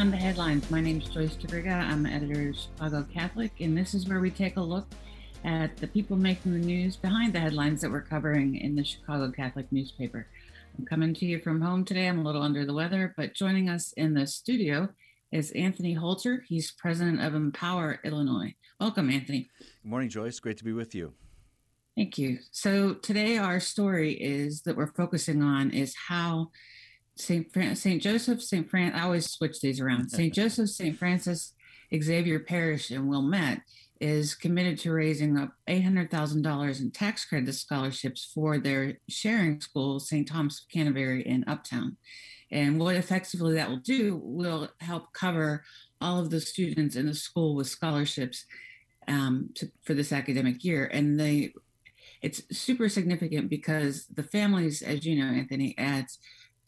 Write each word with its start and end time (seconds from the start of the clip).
Beyond 0.00 0.14
the 0.14 0.16
Headlines. 0.16 0.70
My 0.70 0.80
name 0.80 1.02
is 1.02 1.10
Joyce 1.10 1.36
Duriga. 1.36 1.74
I'm 1.74 2.06
editor 2.06 2.48
of 2.48 2.56
Chicago 2.56 3.06
Catholic, 3.12 3.52
and 3.60 3.76
this 3.76 3.92
is 3.92 4.08
where 4.08 4.18
we 4.20 4.30
take 4.30 4.56
a 4.56 4.62
look 4.62 4.86
at 5.44 5.76
the 5.76 5.86
people 5.88 6.16
making 6.16 6.54
the 6.54 6.58
news 6.58 6.96
behind 6.96 7.34
the 7.34 7.38
headlines 7.38 7.82
that 7.82 7.90
we're 7.90 8.00
covering 8.00 8.56
in 8.56 8.74
the 8.74 8.82
Chicago 8.82 9.30
Catholic 9.30 9.70
newspaper. 9.70 10.26
I'm 10.78 10.86
coming 10.86 11.12
to 11.12 11.26
you 11.26 11.38
from 11.38 11.60
home 11.60 11.84
today. 11.84 12.08
I'm 12.08 12.18
a 12.18 12.22
little 12.22 12.40
under 12.40 12.64
the 12.64 12.72
weather, 12.72 13.12
but 13.14 13.34
joining 13.34 13.68
us 13.68 13.92
in 13.92 14.14
the 14.14 14.26
studio 14.26 14.88
is 15.32 15.50
Anthony 15.50 15.92
Holter. 15.92 16.46
He's 16.48 16.70
president 16.70 17.20
of 17.20 17.34
Empower 17.34 18.00
Illinois. 18.02 18.54
Welcome, 18.80 19.10
Anthony. 19.10 19.50
Good 19.58 19.90
morning, 19.90 20.08
Joyce. 20.08 20.40
Great 20.40 20.56
to 20.56 20.64
be 20.64 20.72
with 20.72 20.94
you. 20.94 21.12
Thank 21.94 22.16
you. 22.16 22.38
So 22.52 22.94
today 22.94 23.36
our 23.36 23.60
story 23.60 24.14
is 24.14 24.62
that 24.62 24.78
we're 24.78 24.94
focusing 24.94 25.42
on 25.42 25.70
is 25.72 25.94
how 26.08 26.52
St. 27.20 27.52
Fran- 27.52 27.76
St. 27.76 28.02
Joseph, 28.02 28.42
St. 28.42 28.68
Fran. 28.68 28.92
I 28.92 29.02
always 29.02 29.30
switch 29.30 29.60
these 29.60 29.80
around. 29.80 30.10
St. 30.10 30.32
Joseph, 30.32 30.70
St. 30.70 30.98
Francis 30.98 31.52
Xavier 31.94 32.40
Parish 32.40 32.90
in 32.90 33.08
Wilmette 33.08 33.62
is 34.00 34.34
committed 34.34 34.78
to 34.78 34.92
raising 34.92 35.38
up 35.38 35.52
$800,000 35.68 36.80
in 36.80 36.90
tax 36.90 37.24
credit 37.24 37.52
scholarships 37.52 38.30
for 38.34 38.58
their 38.58 38.98
sharing 39.08 39.60
school, 39.60 40.00
St. 40.00 40.26
Thomas 40.26 40.60
of 40.60 40.68
Canterbury 40.72 41.22
in 41.26 41.44
Uptown. 41.46 41.96
And 42.50 42.80
what 42.80 42.96
effectively 42.96 43.54
that 43.54 43.68
will 43.68 43.76
do 43.76 44.20
will 44.22 44.70
help 44.80 45.12
cover 45.12 45.64
all 46.00 46.18
of 46.18 46.30
the 46.30 46.40
students 46.40 46.96
in 46.96 47.06
the 47.06 47.14
school 47.14 47.54
with 47.54 47.68
scholarships 47.68 48.46
um, 49.06 49.50
to, 49.54 49.70
for 49.82 49.92
this 49.92 50.12
academic 50.12 50.64
year. 50.64 50.86
And 50.86 51.20
they, 51.20 51.52
it's 52.22 52.42
super 52.50 52.88
significant 52.88 53.50
because 53.50 54.06
the 54.06 54.22
families, 54.22 54.80
as 54.82 55.04
you 55.04 55.22
know, 55.22 55.30
Anthony, 55.30 55.74
adds 55.76 56.18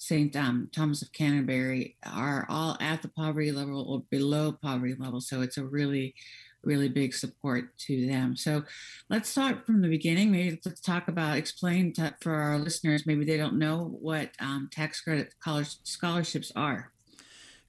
St. 0.03 0.35
Um, 0.35 0.69
Thomas 0.73 1.01
of 1.01 1.13
Canterbury 1.13 1.97
are 2.05 2.45
all 2.49 2.77
at 2.81 3.03
the 3.03 3.09
poverty 3.09 3.53
level 3.53 3.89
or 3.89 4.03
below 4.11 4.51
poverty 4.51 4.97
level. 4.99 5.21
So 5.21 5.43
it's 5.43 5.59
a 5.59 5.65
really, 5.65 6.17
really 6.65 6.89
big 6.89 7.15
support 7.15 7.79
to 7.87 8.09
them. 8.09 8.35
So 8.35 8.65
let's 9.09 9.29
start 9.29 9.65
from 9.65 9.81
the 9.81 9.87
beginning. 9.87 10.33
Maybe 10.33 10.61
let's 10.65 10.81
talk 10.81 11.07
about, 11.07 11.37
explain 11.37 11.93
to, 11.95 12.17
for 12.21 12.35
our 12.35 12.59
listeners, 12.59 13.07
maybe 13.07 13.25
they 13.25 13.37
don't 13.37 13.61
know 13.61 13.97
what 14.01 14.31
um, 14.41 14.69
tax 14.73 15.01
credit 15.01 15.35
college 15.39 15.77
scholarships 15.85 16.51
are. 16.57 16.91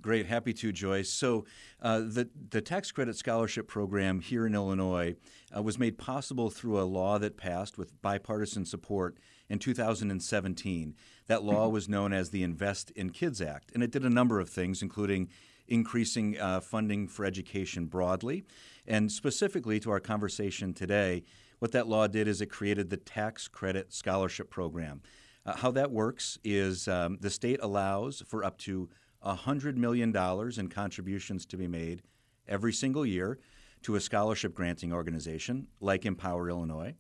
Great, 0.02 0.26
happy 0.26 0.54
to, 0.54 0.72
Joyce. 0.72 1.10
So, 1.10 1.46
uh, 1.82 2.00
the 2.00 2.30
the 2.50 2.62
tax 2.62 2.92
credit 2.92 3.16
scholarship 3.16 3.70
program 3.70 4.20
here 4.20 4.46
in 4.46 4.54
Illinois 4.54 5.16
uh, 5.56 5.62
was 5.62 5.80
made 5.80 5.98
possible 5.98 6.50
through 6.50 6.78
a 6.78 6.84
law 6.84 7.18
that 7.20 7.38
passed 7.38 7.78
with 7.78 8.02
bipartisan 8.02 8.66
support 8.66 9.18
in 9.54 9.60
2017. 9.60 10.96
That 11.28 11.44
law 11.44 11.70
was 11.70 11.88
known 11.88 12.12
as 12.12 12.32
the 12.32 12.42
Invest 12.42 12.90
in 12.92 13.12
Kids 13.12 13.40
Act, 13.40 13.72
and 13.74 13.84
it 13.84 13.92
did 13.92 14.04
a 14.04 14.10
number 14.10 14.40
of 14.40 14.50
things, 14.50 14.82
including 14.82 15.30
increasing 15.68 16.38
uh, 16.40 16.60
funding 16.60 17.08
for 17.08 17.24
education 17.24 17.86
broadly. 17.86 18.44
And 18.88 19.12
specifically 19.12 19.80
to 19.82 19.92
our 19.92 20.00
conversation 20.00 20.74
today, 20.74 21.24
what 21.60 21.72
that 21.72 21.88
law 21.88 22.08
did 22.08 22.28
is 22.28 22.42
it 22.42 22.48
created 22.48 22.90
the 22.90 22.98
Tax 22.98 23.48
Credit 23.48 23.94
Scholarship 23.94 24.50
Program. 24.50 25.02
Uh, 25.46 25.56
how 25.56 25.70
that 25.72 25.92
works 25.92 26.40
is 26.44 26.88
um, 26.88 27.20
the 27.22 27.30
state 27.30 27.60
allows 27.62 28.24
for 28.28 28.44
up 28.44 28.58
to 28.58 28.90
$100 29.24 29.76
million 29.78 30.16
in 30.58 30.68
contributions 30.68 31.46
to 31.46 31.58
be 31.58 31.68
made 31.68 32.02
every 32.48 32.74
single 32.74 33.06
year 33.06 33.38
to 33.84 33.96
a 33.96 34.02
scholarship 34.02 34.56
granting 34.56 34.92
organization 34.92 35.68
like 35.80 36.06
Empower 36.06 36.50
Illinois. 36.50 36.96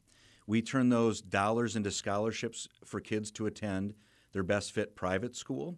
We 0.47 0.61
turn 0.61 0.89
those 0.89 1.21
dollars 1.21 1.75
into 1.75 1.91
scholarships 1.91 2.67
for 2.83 2.99
kids 2.99 3.31
to 3.31 3.45
attend 3.45 3.93
their 4.31 4.43
best 4.43 4.71
fit 4.71 4.95
private 4.95 5.35
school. 5.35 5.77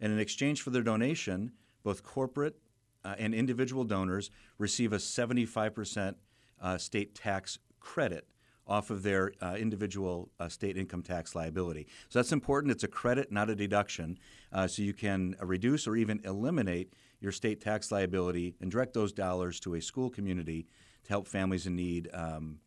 And 0.00 0.12
in 0.12 0.18
exchange 0.18 0.62
for 0.62 0.70
their 0.70 0.82
donation, 0.82 1.52
both 1.82 2.02
corporate 2.02 2.56
uh, 3.04 3.14
and 3.18 3.34
individual 3.34 3.84
donors 3.84 4.30
receive 4.58 4.92
a 4.92 4.96
75% 4.96 6.14
uh, 6.60 6.78
state 6.78 7.14
tax 7.14 7.58
credit 7.80 8.26
off 8.66 8.90
of 8.90 9.02
their 9.02 9.32
uh, 9.40 9.54
individual 9.54 10.28
uh, 10.40 10.48
state 10.48 10.76
income 10.76 11.02
tax 11.02 11.34
liability. 11.34 11.86
So 12.08 12.18
that's 12.18 12.32
important. 12.32 12.72
It's 12.72 12.82
a 12.82 12.88
credit, 12.88 13.30
not 13.30 13.48
a 13.48 13.54
deduction. 13.54 14.18
Uh, 14.52 14.66
so 14.66 14.82
you 14.82 14.92
can 14.92 15.36
reduce 15.40 15.86
or 15.86 15.96
even 15.96 16.20
eliminate 16.24 16.92
your 17.20 17.32
state 17.32 17.60
tax 17.60 17.92
liability 17.92 18.56
and 18.60 18.70
direct 18.70 18.92
those 18.92 19.12
dollars 19.12 19.60
to 19.60 19.74
a 19.74 19.80
school 19.80 20.10
community 20.10 20.66
to 21.04 21.10
help 21.10 21.28
families 21.28 21.66
in 21.66 21.76
need. 21.76 22.08
Um, 22.12 22.58
uh, 22.58 22.65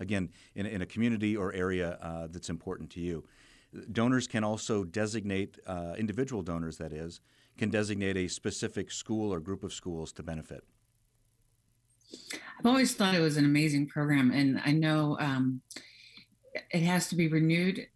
again, 0.00 0.30
in, 0.54 0.66
in, 0.66 0.82
a 0.82 0.86
community 0.86 1.36
or 1.36 1.52
area 1.52 1.98
uh, 2.02 2.26
that's 2.30 2.50
important 2.50 2.90
to 2.90 3.00
you. 3.00 3.24
Donors 3.92 4.26
can 4.26 4.44
also 4.44 4.84
designate, 4.84 5.58
uh, 5.66 5.94
individual 5.98 6.42
donors 6.42 6.78
that 6.78 6.92
is, 6.92 7.20
can 7.58 7.70
designate 7.70 8.16
a 8.16 8.28
specific 8.28 8.90
school 8.90 9.32
or 9.32 9.40
group 9.40 9.64
of 9.64 9.72
schools 9.72 10.12
to 10.12 10.22
benefit. 10.22 10.64
I've 12.58 12.66
always 12.66 12.94
thought 12.94 13.14
it 13.14 13.20
was 13.20 13.36
an 13.36 13.44
amazing 13.44 13.86
program, 13.86 14.30
and 14.30 14.60
I 14.64 14.72
know 14.72 15.16
um, 15.20 15.60
it 16.70 16.82
has 16.82 17.08
to 17.08 17.16
be 17.16 17.28
renewed. 17.28 17.86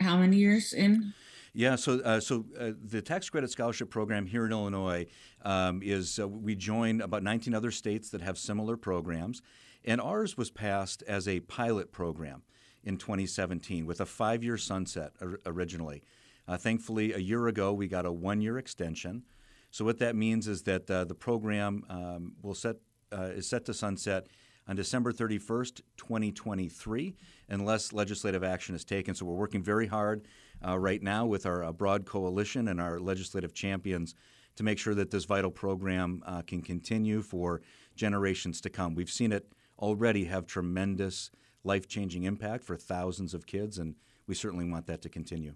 How 0.00 0.16
many 0.16 0.36
years 0.36 0.72
in? 0.72 1.12
Yeah, 1.52 1.76
so 1.76 2.00
uh, 2.00 2.20
so 2.20 2.44
uh, 2.58 2.72
the 2.82 3.02
tax 3.02 3.28
credit 3.28 3.50
scholarship 3.50 3.90
program 3.90 4.26
here 4.26 4.46
in 4.46 4.52
Illinois 4.52 5.06
um, 5.42 5.80
is 5.82 6.18
uh, 6.18 6.28
we 6.28 6.54
join 6.54 7.00
about 7.00 7.22
19 7.22 7.54
other 7.54 7.70
states 7.70 8.10
that 8.10 8.20
have 8.20 8.38
similar 8.38 8.76
programs, 8.76 9.42
and 9.84 10.00
ours 10.00 10.36
was 10.36 10.50
passed 10.50 11.02
as 11.06 11.26
a 11.26 11.40
pilot 11.40 11.92
program 11.92 12.42
in 12.82 12.96
2017 12.96 13.86
with 13.86 14.00
a 14.00 14.06
five-year 14.06 14.56
sunset 14.56 15.12
originally. 15.46 16.02
Uh, 16.48 16.56
thankfully, 16.56 17.12
a 17.12 17.18
year 17.18 17.46
ago 17.46 17.72
we 17.72 17.86
got 17.86 18.06
a 18.06 18.12
one-year 18.12 18.58
extension. 18.58 19.22
So 19.70 19.84
what 19.84 19.98
that 19.98 20.16
means 20.16 20.48
is 20.48 20.62
that 20.62 20.90
uh, 20.90 21.04
the 21.04 21.14
program 21.14 21.84
um, 21.88 22.32
will 22.42 22.54
set 22.54 22.76
uh, 23.12 23.30
is 23.34 23.48
set 23.48 23.64
to 23.64 23.74
sunset 23.74 24.28
on 24.68 24.76
December 24.76 25.12
31st, 25.12 25.80
2023, 25.96 27.16
unless 27.48 27.92
legislative 27.92 28.44
action 28.44 28.74
is 28.74 28.84
taken. 28.84 29.14
So 29.14 29.26
we're 29.26 29.34
working 29.34 29.64
very 29.64 29.88
hard 29.88 30.26
uh, 30.64 30.78
right 30.78 31.02
now 31.02 31.26
with 31.26 31.44
our 31.44 31.64
uh, 31.64 31.72
broad 31.72 32.06
coalition 32.06 32.68
and 32.68 32.80
our 32.80 33.00
legislative 33.00 33.52
champions 33.52 34.14
to 34.56 34.62
make 34.62 34.78
sure 34.78 34.94
that 34.94 35.10
this 35.10 35.24
vital 35.24 35.50
program 35.50 36.22
uh, 36.24 36.42
can 36.42 36.62
continue 36.62 37.20
for 37.22 37.62
generations 37.96 38.60
to 38.60 38.70
come. 38.70 38.94
We've 38.94 39.10
seen 39.10 39.32
it 39.32 39.52
already 39.80 40.24
have 40.26 40.46
tremendous 40.46 41.30
life 41.64 41.88
changing 41.88 42.24
impact 42.24 42.64
for 42.64 42.76
thousands 42.76 43.34
of 43.34 43.46
kids, 43.46 43.78
and 43.78 43.94
we 44.26 44.34
certainly 44.34 44.68
want 44.68 44.86
that 44.86 45.02
to 45.02 45.08
continue. 45.08 45.54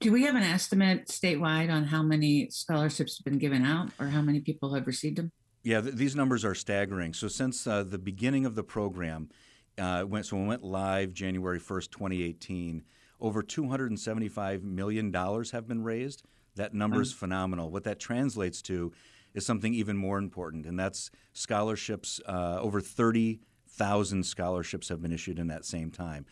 Do 0.00 0.12
we 0.12 0.24
have 0.24 0.34
an 0.34 0.42
estimate 0.42 1.08
statewide 1.08 1.70
on 1.70 1.84
how 1.84 2.02
many 2.02 2.50
scholarships 2.50 3.18
have 3.18 3.24
been 3.24 3.38
given 3.38 3.64
out 3.64 3.90
or 3.98 4.08
how 4.08 4.20
many 4.20 4.40
people 4.40 4.74
have 4.74 4.86
received 4.86 5.16
them? 5.16 5.32
Yeah, 5.62 5.80
th- 5.80 5.94
these 5.94 6.14
numbers 6.14 6.44
are 6.44 6.54
staggering. 6.54 7.14
So 7.14 7.28
since 7.28 7.66
uh, 7.66 7.82
the 7.82 7.98
beginning 7.98 8.44
of 8.44 8.54
the 8.54 8.62
program, 8.62 9.30
uh, 9.78 10.04
went, 10.06 10.26
so 10.26 10.36
we 10.36 10.46
went 10.46 10.62
live 10.62 11.14
January 11.14 11.58
1st, 11.58 11.90
2018, 11.90 12.84
over 13.20 13.42
$275 13.42 14.62
million 14.62 15.12
have 15.12 15.66
been 15.66 15.82
raised. 15.82 16.22
That 16.56 16.74
number 16.74 17.00
is 17.00 17.12
phenomenal. 17.12 17.70
What 17.70 17.84
that 17.84 17.98
translates 17.98 18.62
to 18.62 18.92
is 19.36 19.46
something 19.46 19.74
even 19.74 19.96
more 19.96 20.18
important, 20.18 20.66
and 20.66 20.78
that's 20.78 21.10
scholarships. 21.34 22.20
Uh, 22.26 22.58
over 22.60 22.80
30,000 22.80 24.24
scholarships 24.24 24.88
have 24.88 25.02
been 25.02 25.12
issued 25.12 25.38
in 25.38 25.46
that 25.48 25.64
same 25.64 25.90
time. 25.90 26.24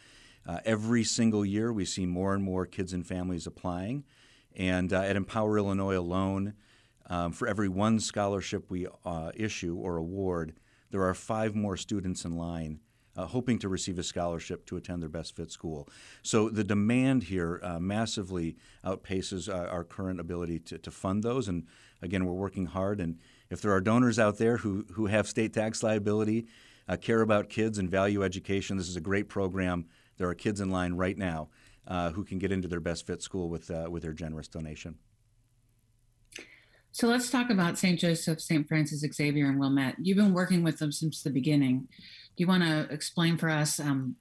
Uh, 0.47 0.59
every 0.65 1.05
single 1.05 1.45
year, 1.45 1.73
we 1.73 1.85
see 1.85 2.07
more 2.07 2.35
and 2.35 2.43
more 2.43 2.67
kids 2.67 2.93
and 2.93 3.07
families 3.07 3.47
applying. 3.47 4.05
And 4.57 4.93
uh, 4.93 5.03
at 5.03 5.17
Empower 5.17 5.59
Illinois 5.59 5.99
alone, 5.99 6.55
um, 7.07 7.33
for 7.33 7.47
every 7.47 7.69
one 7.69 8.01
scholarship 8.01 8.71
we 8.71 8.87
uh, 9.05 9.33
issue 9.35 9.77
or 9.77 9.99
award, 9.99 10.55
there 10.91 11.03
are 11.03 11.15
five 11.15 11.55
more 11.55 11.77
students 11.77 12.25
in 12.25 12.37
line 12.37 12.81
uh, 13.17 13.27
hoping 13.27 13.59
to 13.61 13.69
receive 13.69 13.99
a 13.99 14.03
scholarship 14.03 14.67
to 14.67 14.77
attend 14.77 15.03
their 15.03 15.09
best 15.09 15.37
fit 15.37 15.51
school. 15.51 15.89
So 16.23 16.49
the 16.49 16.65
demand 16.65 17.25
here 17.25 17.61
uh, 17.63 17.79
massively 17.79 18.57
outpaces 18.85 19.49
uh, 19.49 19.69
our 19.69 19.85
current 19.85 20.21
ability 20.21 20.61
to, 20.61 20.79
to 20.79 20.91
fund 20.91 21.23
those. 21.23 21.49
And 21.49 21.67
again, 22.03 22.25
we're 22.25 22.33
working 22.33 22.67
hard. 22.67 23.01
And 23.01 23.19
if 23.51 23.61
there 23.61 23.73
are 23.73 23.81
donors 23.81 24.19
out 24.19 24.39
there 24.39 24.59
who, 24.59 24.85
who 24.93 25.07
have 25.07 25.29
state 25.29 25.53
tax 25.53 25.83
liability, 25.83 26.47
uh, 26.89 26.97
care 26.97 27.23
about 27.23 27.49
kids 27.49 27.79
and 27.79 27.91
value 27.91 28.23
education, 28.23 28.77
this 28.77 28.89
is 28.89 28.97
a 28.97 29.01
great 29.01 29.29
program. 29.29 29.87
There 30.17 30.29
are 30.29 30.35
kids 30.35 30.61
in 30.61 30.71
line 30.71 30.95
right 30.95 31.17
now 31.17 31.49
uh, 31.87 32.11
who 32.11 32.25
can 32.25 32.39
get 32.39 32.53
into 32.53 32.69
their 32.69 32.81
best 32.81 33.07
fit 33.07 33.23
school 33.23 33.49
with 33.49 33.71
uh, 33.71 33.89
with 33.91 34.03
their 34.03 34.13
generous 34.13 34.49
donation. 34.49 34.97
So 36.93 37.09
let's 37.09 37.29
talk 37.29 37.51
about 37.51 37.77
St. 37.77 37.99
Joseph, 37.99 38.41
St. 38.41 38.69
Francis 38.69 39.01
Xavier, 39.01 39.47
and 39.47 39.59
Wilmette. 39.59 39.97
You've 39.99 40.17
been 40.17 40.33
working 40.33 40.63
with 40.63 40.79
them 40.79 40.93
since 40.93 41.23
the 41.23 41.31
beginning. 41.31 41.89
You 42.37 42.47
want 42.47 42.63
to 42.63 42.93
explain 42.93 43.37
for 43.37 43.49
us 43.49 43.79
um, 43.79 44.17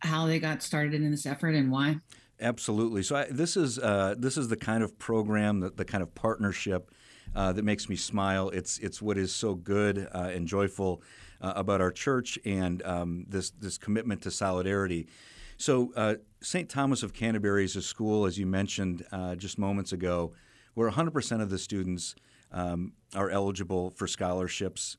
how 0.00 0.26
they 0.26 0.38
got 0.38 0.62
started 0.62 0.94
in 0.94 1.10
this 1.10 1.26
effort 1.26 1.54
and 1.54 1.70
why? 1.70 1.96
Absolutely. 2.40 3.02
So 3.02 3.16
I, 3.16 3.26
this 3.30 3.56
is 3.56 3.78
uh, 3.78 4.14
this 4.16 4.36
is 4.36 4.48
the 4.48 4.56
kind 4.56 4.82
of 4.82 4.98
program, 4.98 5.60
the, 5.60 5.70
the 5.70 5.84
kind 5.84 6.02
of 6.02 6.14
partnership 6.14 6.92
uh, 7.34 7.52
that 7.52 7.64
makes 7.64 7.88
me 7.88 7.96
smile. 7.96 8.48
It's 8.50 8.78
it's 8.78 9.02
what 9.02 9.18
is 9.18 9.34
so 9.34 9.54
good 9.54 10.08
uh, 10.14 10.30
and 10.32 10.46
joyful 10.46 11.02
uh, 11.40 11.54
about 11.56 11.80
our 11.80 11.90
church 11.90 12.38
and 12.44 12.82
um, 12.84 13.26
this 13.28 13.50
this 13.50 13.76
commitment 13.76 14.22
to 14.22 14.30
solidarity. 14.30 15.08
So 15.56 15.92
uh, 15.96 16.14
St. 16.40 16.68
Thomas 16.68 17.02
of 17.02 17.12
Canterbury 17.12 17.64
is 17.64 17.74
a 17.74 17.82
school, 17.82 18.26
as 18.26 18.38
you 18.38 18.46
mentioned 18.46 19.04
uh, 19.10 19.34
just 19.34 19.58
moments 19.58 19.92
ago, 19.92 20.32
where 20.74 20.88
100% 20.88 21.42
of 21.42 21.50
the 21.50 21.58
students 21.58 22.14
um, 22.52 22.92
are 23.16 23.28
eligible 23.28 23.90
for 23.90 24.06
scholarships. 24.06 24.96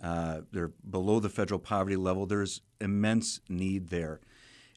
They're 0.00 0.72
below 0.88 1.20
the 1.20 1.28
federal 1.28 1.60
poverty 1.60 1.96
level. 1.96 2.26
There's 2.26 2.62
immense 2.80 3.40
need 3.48 3.88
there. 3.88 4.20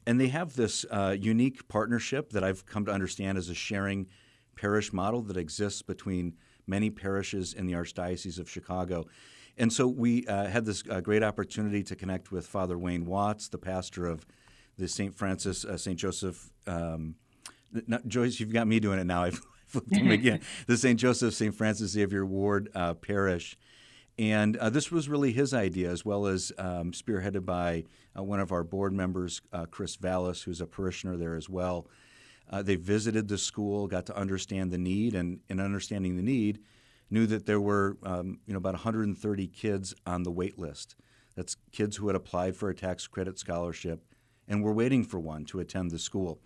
And 0.06 0.20
they 0.20 0.28
have 0.28 0.56
this 0.56 0.84
uh, 0.90 1.16
unique 1.18 1.68
partnership 1.68 2.30
that 2.30 2.42
I've 2.42 2.66
come 2.66 2.84
to 2.86 2.92
understand 2.92 3.38
as 3.38 3.48
a 3.48 3.54
sharing 3.54 4.08
parish 4.56 4.92
model 4.92 5.22
that 5.22 5.36
exists 5.36 5.82
between 5.82 6.34
many 6.66 6.90
parishes 6.90 7.52
in 7.52 7.66
the 7.66 7.74
Archdiocese 7.74 8.38
of 8.38 8.50
Chicago. 8.50 9.06
And 9.56 9.72
so 9.72 9.86
we 9.86 10.26
uh, 10.26 10.46
had 10.46 10.64
this 10.64 10.82
uh, 10.88 11.00
great 11.00 11.22
opportunity 11.22 11.82
to 11.84 11.94
connect 11.94 12.32
with 12.32 12.46
Father 12.46 12.78
Wayne 12.78 13.04
Watts, 13.04 13.48
the 13.48 13.58
pastor 13.58 14.06
of 14.06 14.26
the 14.78 14.88
St. 14.88 15.14
Francis, 15.14 15.64
uh, 15.64 15.76
St. 15.76 15.98
Joseph. 15.98 16.50
Um, 16.66 17.16
Joyce, 18.06 18.40
you've 18.40 18.52
got 18.52 18.66
me 18.66 18.80
doing 18.80 18.98
it 18.98 19.04
now. 19.04 19.22
I've 19.24 19.40
flipped 19.66 19.94
him 19.94 20.10
again. 20.10 20.40
The 20.66 20.76
St. 20.76 20.98
Joseph, 20.98 21.34
St. 21.34 21.54
Francis 21.54 21.92
Xavier 21.92 22.24
Ward 22.24 22.70
uh, 22.74 22.94
Parish. 22.94 23.56
And 24.18 24.56
uh, 24.58 24.70
this 24.70 24.90
was 24.90 25.08
really 25.08 25.32
his 25.32 25.54
idea, 25.54 25.90
as 25.90 26.04
well 26.04 26.26
as 26.26 26.52
um, 26.58 26.92
spearheaded 26.92 27.44
by 27.46 27.84
uh, 28.16 28.22
one 28.22 28.40
of 28.40 28.52
our 28.52 28.62
board 28.62 28.92
members, 28.92 29.40
uh, 29.52 29.66
Chris 29.66 29.96
Vallis, 29.96 30.42
who's 30.42 30.60
a 30.60 30.66
parishioner 30.66 31.16
there 31.16 31.34
as 31.34 31.48
well. 31.48 31.88
Uh, 32.50 32.60
they 32.62 32.76
visited 32.76 33.28
the 33.28 33.38
school, 33.38 33.86
got 33.86 34.04
to 34.06 34.16
understand 34.16 34.70
the 34.70 34.78
need, 34.78 35.14
and 35.14 35.40
in 35.48 35.60
understanding 35.60 36.16
the 36.16 36.22
need, 36.22 36.58
knew 37.10 37.26
that 37.26 37.46
there 37.46 37.60
were 37.60 37.96
um, 38.02 38.38
you 38.46 38.52
know 38.52 38.58
about 38.58 38.74
130 38.74 39.46
kids 39.48 39.94
on 40.06 40.22
the 40.22 40.30
wait 40.30 40.58
list. 40.58 40.94
That's 41.34 41.56
kids 41.70 41.96
who 41.96 42.08
had 42.08 42.16
applied 42.16 42.56
for 42.56 42.68
a 42.68 42.74
tax 42.74 43.06
credit 43.06 43.38
scholarship 43.38 44.04
and 44.48 44.62
were 44.62 44.72
waiting 44.72 45.04
for 45.04 45.18
one 45.18 45.44
to 45.46 45.60
attend 45.60 45.90
the 45.90 45.98
school. 45.98 46.40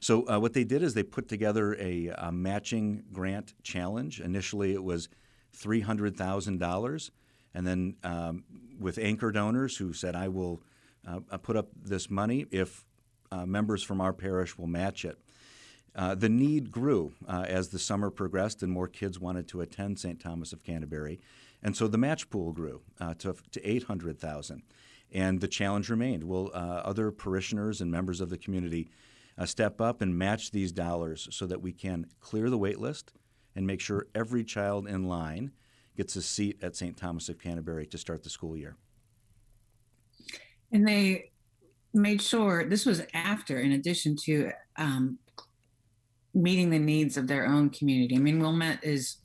So 0.00 0.26
uh, 0.28 0.38
what 0.38 0.54
they 0.54 0.64
did 0.64 0.82
is 0.82 0.94
they 0.94 1.02
put 1.02 1.28
together 1.28 1.74
a, 1.78 2.08
a 2.16 2.32
matching 2.32 3.04
grant 3.12 3.54
challenge. 3.62 4.20
Initially, 4.20 4.72
it 4.72 4.82
was 4.82 5.08
$300,000. 5.56 7.10
And 7.54 7.66
then 7.66 7.96
um, 8.04 8.44
with 8.78 8.98
anchor 8.98 9.32
donors 9.32 9.76
who 9.76 9.92
said, 9.92 10.14
I 10.14 10.28
will 10.28 10.60
uh, 11.06 11.20
put 11.38 11.56
up 11.56 11.68
this 11.82 12.10
money 12.10 12.46
if 12.50 12.84
uh, 13.32 13.46
members 13.46 13.82
from 13.82 14.00
our 14.00 14.12
parish 14.12 14.58
will 14.58 14.66
match 14.66 15.04
it. 15.04 15.18
Uh, 15.94 16.14
the 16.14 16.28
need 16.28 16.70
grew 16.70 17.12
uh, 17.26 17.44
as 17.48 17.68
the 17.68 17.78
summer 17.78 18.10
progressed 18.10 18.62
and 18.62 18.72
more 18.72 18.86
kids 18.86 19.18
wanted 19.18 19.48
to 19.48 19.60
attend 19.60 19.98
St. 19.98 20.20
Thomas 20.20 20.52
of 20.52 20.62
Canterbury. 20.62 21.20
And 21.62 21.76
so 21.76 21.88
the 21.88 21.98
match 21.98 22.30
pool 22.30 22.52
grew 22.52 22.80
uh, 23.00 23.14
to, 23.14 23.34
to 23.50 23.68
800,000. 23.68 24.62
And 25.12 25.40
the 25.40 25.48
challenge 25.48 25.90
remained 25.90 26.22
will 26.22 26.52
uh, 26.54 26.82
other 26.84 27.10
parishioners 27.10 27.80
and 27.80 27.90
members 27.90 28.20
of 28.20 28.30
the 28.30 28.38
community 28.38 28.88
step 29.46 29.80
up 29.80 30.02
and 30.02 30.18
match 30.18 30.50
these 30.50 30.70
dollars 30.70 31.26
so 31.30 31.46
that 31.46 31.62
we 31.62 31.72
can 31.72 32.04
clear 32.20 32.50
the 32.50 32.58
wait 32.58 32.78
list 32.78 33.14
and 33.56 33.66
make 33.66 33.80
sure 33.80 34.06
every 34.14 34.44
child 34.44 34.86
in 34.86 35.04
line 35.04 35.52
gets 35.96 36.16
a 36.16 36.22
seat 36.22 36.58
at 36.62 36.76
St. 36.76 36.96
Thomas 36.96 37.28
of 37.28 37.38
Canterbury 37.38 37.86
to 37.86 37.98
start 37.98 38.22
the 38.22 38.30
school 38.30 38.56
year. 38.56 38.76
And 40.72 40.86
they 40.86 41.30
made 41.92 42.22
sure 42.22 42.68
this 42.68 42.86
was 42.86 43.02
after, 43.12 43.58
in 43.58 43.72
addition 43.72 44.16
to 44.24 44.50
um, 44.76 45.18
meeting 46.32 46.70
the 46.70 46.78
needs 46.78 47.16
of 47.16 47.26
their 47.26 47.46
own 47.46 47.70
community. 47.70 48.16
I 48.16 48.20
mean, 48.20 48.40
Wilmette 48.40 48.84
is 48.84 49.16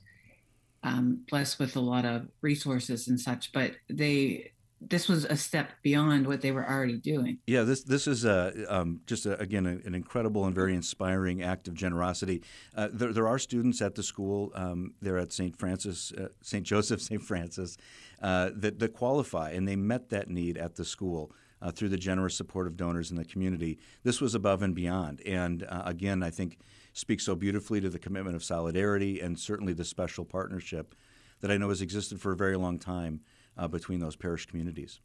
um, 0.82 1.24
blessed 1.28 1.58
with 1.58 1.76
a 1.76 1.80
lot 1.80 2.04
of 2.04 2.28
resources 2.42 3.08
and 3.08 3.20
such, 3.20 3.52
but 3.52 3.72
they 3.88 4.52
this 4.80 5.08
was 5.08 5.24
a 5.24 5.36
step 5.36 5.70
beyond 5.82 6.26
what 6.26 6.42
they 6.42 6.52
were 6.52 6.68
already 6.68 6.98
doing. 6.98 7.38
Yeah, 7.46 7.62
this 7.62 7.82
this 7.82 8.06
is 8.06 8.24
a, 8.24 8.66
um, 8.68 9.00
just 9.06 9.24
a, 9.24 9.38
again 9.40 9.66
a, 9.66 9.86
an 9.86 9.94
incredible 9.94 10.44
and 10.44 10.54
very 10.54 10.74
inspiring 10.74 11.42
act 11.42 11.66
of 11.66 11.74
generosity. 11.74 12.42
Uh, 12.74 12.88
there, 12.92 13.12
there, 13.12 13.26
are 13.26 13.38
students 13.38 13.80
at 13.80 13.94
the 13.94 14.02
school 14.02 14.52
um, 14.54 14.94
there 15.00 15.16
at 15.16 15.32
St. 15.32 15.56
Francis, 15.56 16.12
uh, 16.12 16.28
St. 16.42 16.64
Joseph, 16.64 17.00
St. 17.10 17.22
Francis 17.22 17.78
uh, 18.20 18.50
that, 18.54 18.78
that 18.78 18.92
qualify, 18.92 19.50
and 19.50 19.66
they 19.66 19.76
met 19.76 20.10
that 20.10 20.28
need 20.28 20.58
at 20.58 20.76
the 20.76 20.84
school. 20.84 21.32
Uh, 21.62 21.70
through 21.70 21.88
the 21.88 21.96
generous 21.96 22.36
support 22.36 22.66
of 22.66 22.76
donors 22.76 23.10
in 23.10 23.16
the 23.16 23.24
community, 23.24 23.78
this 24.02 24.20
was 24.20 24.34
above 24.34 24.60
and 24.60 24.74
beyond. 24.74 25.22
And 25.22 25.62
uh, 25.62 25.84
again, 25.86 26.22
I 26.22 26.28
think 26.28 26.58
speaks 26.92 27.24
so 27.24 27.34
beautifully 27.34 27.80
to 27.80 27.88
the 27.88 27.98
commitment 27.98 28.36
of 28.36 28.44
solidarity 28.44 29.20
and 29.20 29.40
certainly 29.40 29.72
the 29.72 29.82
special 29.82 30.26
partnership 30.26 30.94
that 31.40 31.50
I 31.50 31.56
know 31.56 31.70
has 31.70 31.80
existed 31.80 32.20
for 32.20 32.32
a 32.32 32.36
very 32.36 32.56
long 32.56 32.78
time 32.78 33.20
uh, 33.56 33.68
between 33.68 34.00
those 34.00 34.16
parish 34.16 34.46
communities. 34.46 35.00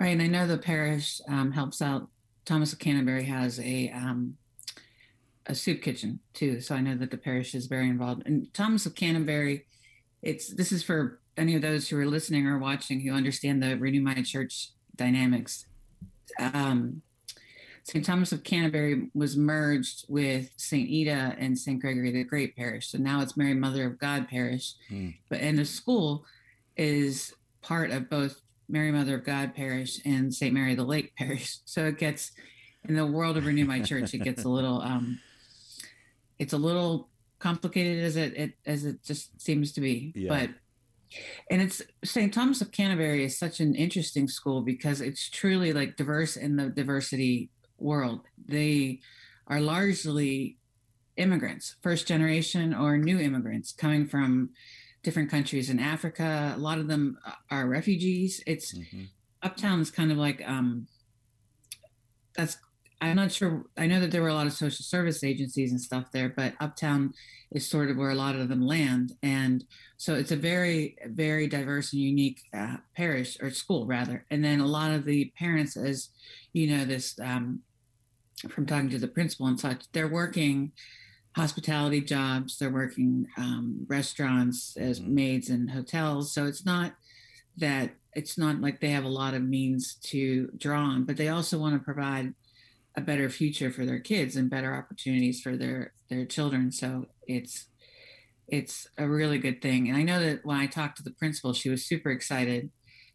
Right, 0.00 0.08
and 0.08 0.22
I 0.22 0.26
know 0.26 0.46
the 0.46 0.58
parish 0.58 1.20
um, 1.28 1.52
helps 1.52 1.80
out. 1.80 2.08
Thomas 2.44 2.72
of 2.72 2.78
Canterbury 2.78 3.24
has 3.24 3.60
a 3.60 3.90
um, 3.90 4.36
a 5.46 5.54
soup 5.54 5.82
kitchen 5.82 6.20
too, 6.34 6.60
so 6.60 6.74
I 6.74 6.80
know 6.80 6.96
that 6.96 7.10
the 7.10 7.16
parish 7.16 7.54
is 7.54 7.66
very 7.66 7.88
involved. 7.88 8.22
And 8.26 8.52
Thomas 8.52 8.86
of 8.86 8.94
Canterbury, 8.94 9.66
it's 10.22 10.48
this 10.48 10.72
is 10.72 10.82
for 10.82 11.20
any 11.36 11.54
of 11.54 11.62
those 11.62 11.88
who 11.88 11.98
are 11.98 12.06
listening 12.06 12.46
or 12.46 12.58
watching 12.58 13.00
who 13.00 13.12
understand 13.12 13.62
the 13.62 13.76
Renew 13.76 14.02
My 14.02 14.22
Church 14.22 14.70
dynamics. 14.96 15.66
Um, 16.38 17.02
St. 17.84 18.04
Thomas 18.04 18.32
of 18.32 18.44
Canterbury 18.44 19.08
was 19.12 19.36
merged 19.36 20.04
with 20.08 20.50
St. 20.56 20.88
Ita 20.88 21.36
and 21.38 21.58
St. 21.58 21.80
Gregory 21.80 22.12
the 22.12 22.22
Great 22.22 22.56
Parish. 22.56 22.88
So 22.88 22.98
now 22.98 23.20
it's 23.22 23.36
Mary 23.36 23.54
Mother 23.54 23.86
of 23.86 23.98
God 23.98 24.28
Parish. 24.28 24.74
Mm. 24.90 25.14
But 25.28 25.40
in 25.40 25.56
the 25.56 25.64
school, 25.64 26.24
is 26.76 27.32
part 27.60 27.90
of 27.90 28.10
both 28.10 28.40
Mary 28.68 28.90
Mother 28.90 29.16
of 29.16 29.24
God 29.24 29.54
Parish 29.54 30.00
and 30.04 30.32
St. 30.32 30.52
Mary 30.52 30.74
the 30.74 30.84
Lake 30.84 31.14
Parish. 31.16 31.58
So 31.64 31.86
it 31.86 31.98
gets 31.98 32.32
in 32.88 32.96
the 32.96 33.06
world 33.06 33.36
of 33.36 33.46
Renew 33.46 33.64
My 33.64 33.80
Church, 33.80 34.14
it 34.14 34.18
gets 34.18 34.44
a 34.44 34.48
little 34.48 34.80
um, 34.80 35.20
it's 36.38 36.52
a 36.52 36.58
little 36.58 37.08
complicated 37.38 38.04
as 38.04 38.16
it, 38.16 38.36
it 38.36 38.52
as 38.66 38.84
it 38.84 39.02
just 39.02 39.40
seems 39.40 39.72
to 39.72 39.80
be. 39.80 40.12
Yeah. 40.14 40.28
But 40.28 40.50
and 41.50 41.60
it's 41.60 41.82
St. 42.04 42.32
Thomas 42.32 42.60
of 42.60 42.72
Canterbury 42.72 43.24
is 43.24 43.38
such 43.38 43.60
an 43.60 43.74
interesting 43.74 44.28
school 44.28 44.62
because 44.62 45.00
it's 45.00 45.28
truly 45.28 45.72
like 45.72 45.96
diverse 45.96 46.36
in 46.36 46.56
the 46.56 46.68
diversity 46.68 47.50
world. 47.78 48.20
They 48.46 49.00
are 49.46 49.60
largely 49.60 50.56
immigrants, 51.16 51.76
first 51.82 52.06
generation 52.06 52.74
or 52.74 52.96
new 52.96 53.18
immigrants 53.18 53.72
coming 53.72 54.06
from 54.06 54.50
different 55.02 55.30
countries 55.30 55.70
in 55.70 55.78
Africa. 55.78 56.54
A 56.56 56.58
lot 56.58 56.78
of 56.78 56.88
them 56.88 57.18
are 57.50 57.66
refugees. 57.66 58.42
It's 58.46 58.74
mm-hmm. 58.74 59.04
Uptown 59.42 59.80
is 59.80 59.90
kind 59.90 60.12
of 60.12 60.18
like 60.18 60.42
um, 60.46 60.86
that's. 62.36 62.56
I'm 63.00 63.16
not 63.16 63.32
sure. 63.32 63.64
I 63.76 63.88
know 63.88 63.98
that 63.98 64.12
there 64.12 64.22
were 64.22 64.28
a 64.28 64.34
lot 64.34 64.46
of 64.46 64.52
social 64.52 64.84
service 64.84 65.24
agencies 65.24 65.72
and 65.72 65.80
stuff 65.80 66.12
there, 66.12 66.28
but 66.28 66.54
Uptown 66.60 67.14
is 67.50 67.68
sort 67.68 67.90
of 67.90 67.96
where 67.96 68.10
a 68.10 68.14
lot 68.14 68.36
of 68.36 68.48
them 68.48 68.64
land, 68.64 69.12
and 69.24 69.64
so 69.96 70.14
it's 70.14 70.30
a 70.30 70.36
very, 70.36 70.96
very 71.06 71.48
diverse 71.48 71.92
and 71.92 72.02
unique 72.02 72.40
uh, 72.54 72.76
parish 72.96 73.36
or 73.40 73.50
school 73.50 73.86
rather. 73.86 74.24
And 74.30 74.44
then 74.44 74.60
a 74.60 74.66
lot 74.66 74.92
of 74.92 75.04
the 75.04 75.32
parents, 75.36 75.76
as 75.76 76.10
you 76.52 76.68
know, 76.68 76.84
this 76.84 77.18
um, 77.20 77.62
from 78.48 78.66
talking 78.66 78.90
to 78.90 78.98
the 78.98 79.08
principal 79.08 79.46
and 79.46 79.58
such, 79.58 79.84
they're 79.92 80.08
working 80.08 80.72
hospitality 81.36 82.00
jobs. 82.00 82.58
They're 82.58 82.70
working 82.70 83.26
um, 83.36 83.86
restaurants 83.88 84.76
as 84.76 85.00
mm-hmm. 85.00 85.14
maids 85.14 85.50
in 85.50 85.68
hotels. 85.68 86.32
So 86.32 86.46
it's 86.46 86.64
not 86.64 86.94
that 87.56 87.94
it's 88.14 88.36
not 88.36 88.60
like 88.60 88.80
they 88.80 88.90
have 88.90 89.04
a 89.04 89.08
lot 89.08 89.34
of 89.34 89.42
means 89.42 89.94
to 89.94 90.48
draw 90.56 90.80
on, 90.80 91.04
but 91.04 91.16
they 91.16 91.28
also 91.28 91.58
want 91.58 91.74
to 91.74 91.84
provide 91.84 92.34
a 92.94 93.00
better 93.00 93.30
future 93.30 93.70
for 93.70 93.86
their 93.86 94.00
kids 94.00 94.36
and 94.36 94.50
better 94.50 94.74
opportunities 94.74 95.40
for 95.40 95.56
their 95.56 95.92
their 96.08 96.26
children. 96.26 96.72
So 96.72 97.06
it's 97.26 97.66
it's 98.48 98.86
a 98.98 99.08
really 99.08 99.38
good 99.38 99.62
thing. 99.62 99.88
And 99.88 99.96
I 99.96 100.02
know 100.02 100.20
that 100.20 100.44
when 100.44 100.58
I 100.58 100.66
talked 100.66 100.98
to 100.98 101.02
the 101.02 101.12
principal, 101.12 101.54
she 101.54 101.70
was 101.70 101.86
super 101.86 102.10
excited 102.10 102.70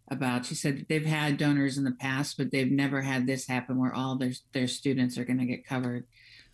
about. 0.09 0.45
She 0.45 0.55
said 0.55 0.85
they've 0.89 1.05
had 1.05 1.37
donors 1.37 1.77
in 1.77 1.83
the 1.83 1.91
past, 1.91 2.37
but 2.37 2.51
they've 2.51 2.71
never 2.71 3.01
had 3.01 3.27
this 3.27 3.47
happen 3.47 3.77
where 3.77 3.93
all 3.93 4.15
their 4.15 4.31
their 4.53 4.67
students 4.67 5.17
are 5.17 5.25
going 5.25 5.39
to 5.39 5.45
get 5.45 5.65
covered 5.65 6.05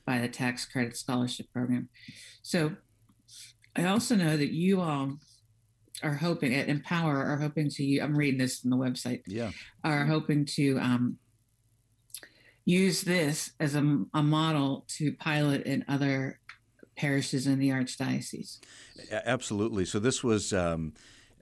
by 0.05 0.19
the 0.19 0.27
tax 0.27 0.65
credit 0.65 0.98
scholarship 0.98 1.48
program. 1.53 1.89
So 2.41 2.74
I 3.75 3.86
also 3.86 4.15
know 4.15 4.38
that 4.38 4.51
you 4.51 4.81
all 4.81 5.17
are 6.01 6.15
hoping 6.15 6.53
at 6.53 6.69
Empower 6.69 7.24
are 7.24 7.38
hoping 7.38 7.69
to 7.69 8.00
I'm 8.00 8.17
reading 8.17 8.39
this 8.39 8.63
in 8.63 8.69
the 8.69 8.77
website. 8.77 9.22
Yeah. 9.25 9.51
Are 9.83 10.05
hoping 10.05 10.45
to 10.57 10.77
um, 10.79 11.17
use 12.65 13.01
this 13.01 13.51
as 13.60 13.75
a, 13.75 14.03
a 14.13 14.24
model 14.24 14.86
to 14.98 15.13
pilot 15.13 15.63
in 15.63 15.86
other 15.88 16.39
parishes 16.95 17.48
in 17.48 17.60
the 17.60 17.69
archdiocese. 17.69 18.60
Absolutely. 19.12 19.86
So 19.86 20.00
this 20.00 20.24
was. 20.24 20.53
Um, 20.53 20.93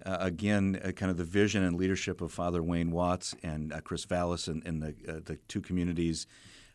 uh, 0.03 0.17
again, 0.19 0.81
uh, 0.83 0.91
kind 0.91 1.11
of 1.11 1.17
the 1.17 1.23
vision 1.23 1.63
and 1.63 1.77
leadership 1.77 2.21
of 2.21 2.31
Father 2.31 2.63
Wayne 2.63 2.89
Watts 2.89 3.35
and 3.43 3.71
uh, 3.71 3.81
Chris 3.81 4.03
Vallis 4.05 4.47
and, 4.47 4.65
and 4.65 4.81
the, 4.81 4.95
uh, 5.07 5.19
the 5.23 5.37
two 5.47 5.61
communities, 5.61 6.25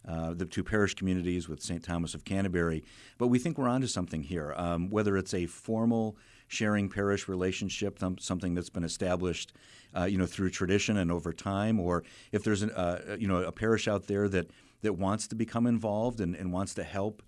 uh, 0.06 0.34
the 0.34 0.46
two 0.46 0.62
parish 0.62 0.94
communities 0.94 1.48
with 1.48 1.62
St. 1.62 1.82
Thomas 1.82 2.14
of 2.14 2.24
Canterbury. 2.24 2.84
But 3.18 3.28
we 3.28 3.38
think 3.38 3.58
we're 3.58 3.68
onto 3.68 3.86
something 3.86 4.22
here. 4.22 4.54
Um, 4.56 4.90
whether 4.90 5.16
it's 5.16 5.34
a 5.34 5.46
formal 5.46 6.16
sharing 6.48 6.88
parish 6.88 7.28
relationship, 7.28 7.98
something 8.20 8.54
that's 8.54 8.70
been 8.70 8.84
established, 8.84 9.52
uh, 9.96 10.04
you 10.04 10.16
know, 10.16 10.26
through 10.26 10.50
tradition 10.50 10.96
and 10.96 11.10
over 11.10 11.32
time, 11.32 11.80
or 11.80 12.04
if 12.30 12.44
there's 12.44 12.62
an, 12.62 12.70
you 13.18 13.26
know 13.26 13.42
a 13.42 13.52
parish 13.52 13.88
out 13.88 14.06
there 14.06 14.28
that 14.28 14.50
that 14.82 14.92
wants 14.92 15.26
to 15.26 15.34
become 15.34 15.66
involved 15.66 16.20
and, 16.20 16.36
and 16.36 16.52
wants 16.52 16.74
to 16.74 16.84
help 16.84 17.22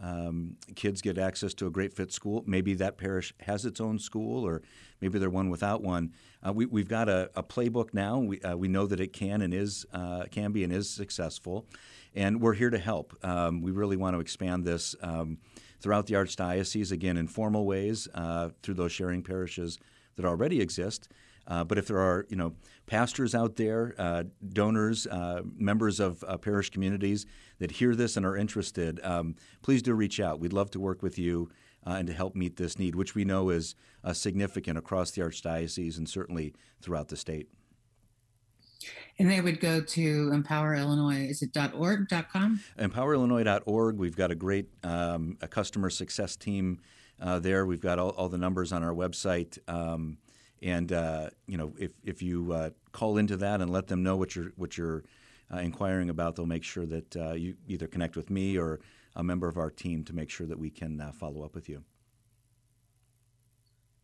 um, 0.00 0.56
kids 0.74 1.02
get 1.02 1.18
access 1.18 1.52
to 1.54 1.66
a 1.66 1.70
great 1.70 1.92
fit 1.92 2.12
school. 2.12 2.42
Maybe 2.46 2.74
that 2.74 2.96
parish 2.96 3.34
has 3.40 3.64
its 3.64 3.80
own 3.80 3.98
school, 3.98 4.46
or 4.46 4.62
maybe 5.00 5.18
they're 5.18 5.30
one 5.30 5.50
without 5.50 5.82
one. 5.82 6.12
Uh, 6.46 6.52
we, 6.52 6.80
have 6.80 6.88
got 6.88 7.08
a, 7.08 7.30
a, 7.34 7.42
playbook 7.42 7.92
now. 7.92 8.18
We, 8.18 8.40
uh, 8.40 8.56
we 8.56 8.68
know 8.68 8.86
that 8.86 9.00
it 9.00 9.12
can 9.12 9.42
and 9.42 9.52
is 9.52 9.84
uh, 9.92 10.24
can 10.30 10.52
be 10.52 10.64
and 10.64 10.72
is 10.72 10.88
successful, 10.88 11.66
and 12.14 12.40
we're 12.40 12.54
here 12.54 12.70
to 12.70 12.78
help. 12.78 13.14
Um, 13.22 13.60
we 13.60 13.72
really 13.72 13.96
want 13.96 14.16
to 14.16 14.20
expand 14.20 14.64
this 14.64 14.94
um, 15.02 15.38
throughout 15.80 16.06
the 16.06 16.14
archdiocese 16.14 16.92
again 16.92 17.16
in 17.16 17.26
formal 17.26 17.66
ways 17.66 18.08
uh, 18.14 18.50
through 18.62 18.74
those 18.74 18.92
sharing 18.92 19.22
parishes 19.22 19.78
that 20.16 20.24
already 20.24 20.60
exist. 20.60 21.08
Uh, 21.46 21.64
but 21.64 21.78
if 21.78 21.86
there 21.86 21.98
are, 21.98 22.26
you 22.28 22.36
know, 22.36 22.54
pastors 22.86 23.34
out 23.34 23.56
there, 23.56 23.94
uh, 23.98 24.24
donors, 24.52 25.06
uh, 25.06 25.42
members 25.56 25.98
of 25.98 26.22
uh, 26.26 26.36
parish 26.36 26.70
communities 26.70 27.26
that 27.60 27.72
hear 27.72 27.94
this 27.94 28.16
and 28.16 28.26
are 28.26 28.36
interested, 28.36 28.98
um, 29.04 29.36
please 29.62 29.82
do 29.82 29.94
reach 29.94 30.18
out. 30.18 30.40
We'd 30.40 30.52
love 30.52 30.70
to 30.72 30.80
work 30.80 31.02
with 31.02 31.18
you 31.18 31.48
uh, 31.86 31.92
and 31.92 32.08
to 32.08 32.12
help 32.12 32.34
meet 32.34 32.56
this 32.56 32.78
need, 32.78 32.96
which 32.96 33.14
we 33.14 33.24
know 33.24 33.50
is 33.50 33.76
uh, 34.02 34.12
significant 34.12 34.76
across 34.76 35.12
the 35.12 35.22
archdiocese 35.22 35.96
and 35.96 36.08
certainly 36.08 36.52
throughout 36.82 37.08
the 37.08 37.16
state. 37.16 37.48
And 39.18 39.30
they 39.30 39.40
would 39.40 39.60
go 39.60 39.80
to 39.82 40.30
Empower 40.32 40.74
Illinois. 40.74 41.26
Is 41.28 41.42
it 41.42 41.56
.org, 41.74 42.08
.com? 42.32 42.60
EmpowerIllinois.org. 42.78 43.96
We've 43.98 44.16
got 44.16 44.30
a 44.30 44.34
great 44.34 44.68
um, 44.82 45.36
a 45.42 45.48
customer 45.48 45.90
success 45.90 46.36
team 46.36 46.80
there. 47.18 47.66
We've 47.66 47.80
got 47.80 47.98
all, 47.98 48.10
all, 48.10 48.30
the 48.30 48.38
numbers 48.38 48.72
on 48.72 48.82
our 48.82 48.94
website. 48.94 49.58
Um, 49.68 50.16
and 50.62 50.92
uh, 50.92 51.30
you 51.46 51.56
know, 51.56 51.74
if 51.78 51.92
if 52.04 52.22
you 52.22 52.52
uh, 52.52 52.70
call 52.92 53.16
into 53.16 53.36
that 53.38 53.60
and 53.60 53.70
let 53.70 53.86
them 53.86 54.02
know 54.02 54.16
what 54.16 54.36
you're 54.36 54.52
what 54.56 54.76
you're 54.76 55.04
uh, 55.52 55.58
inquiring 55.58 56.10
about, 56.10 56.36
they'll 56.36 56.46
make 56.46 56.64
sure 56.64 56.86
that 56.86 57.16
uh, 57.16 57.32
you 57.32 57.54
either 57.68 57.86
connect 57.86 58.16
with 58.16 58.30
me 58.30 58.58
or 58.58 58.80
a 59.16 59.22
member 59.22 59.48
of 59.48 59.56
our 59.58 59.70
team 59.70 60.04
to 60.04 60.14
make 60.14 60.30
sure 60.30 60.46
that 60.46 60.58
we 60.58 60.70
can 60.70 61.00
uh, 61.00 61.12
follow 61.12 61.44
up 61.44 61.54
with 61.54 61.68
you. 61.68 61.82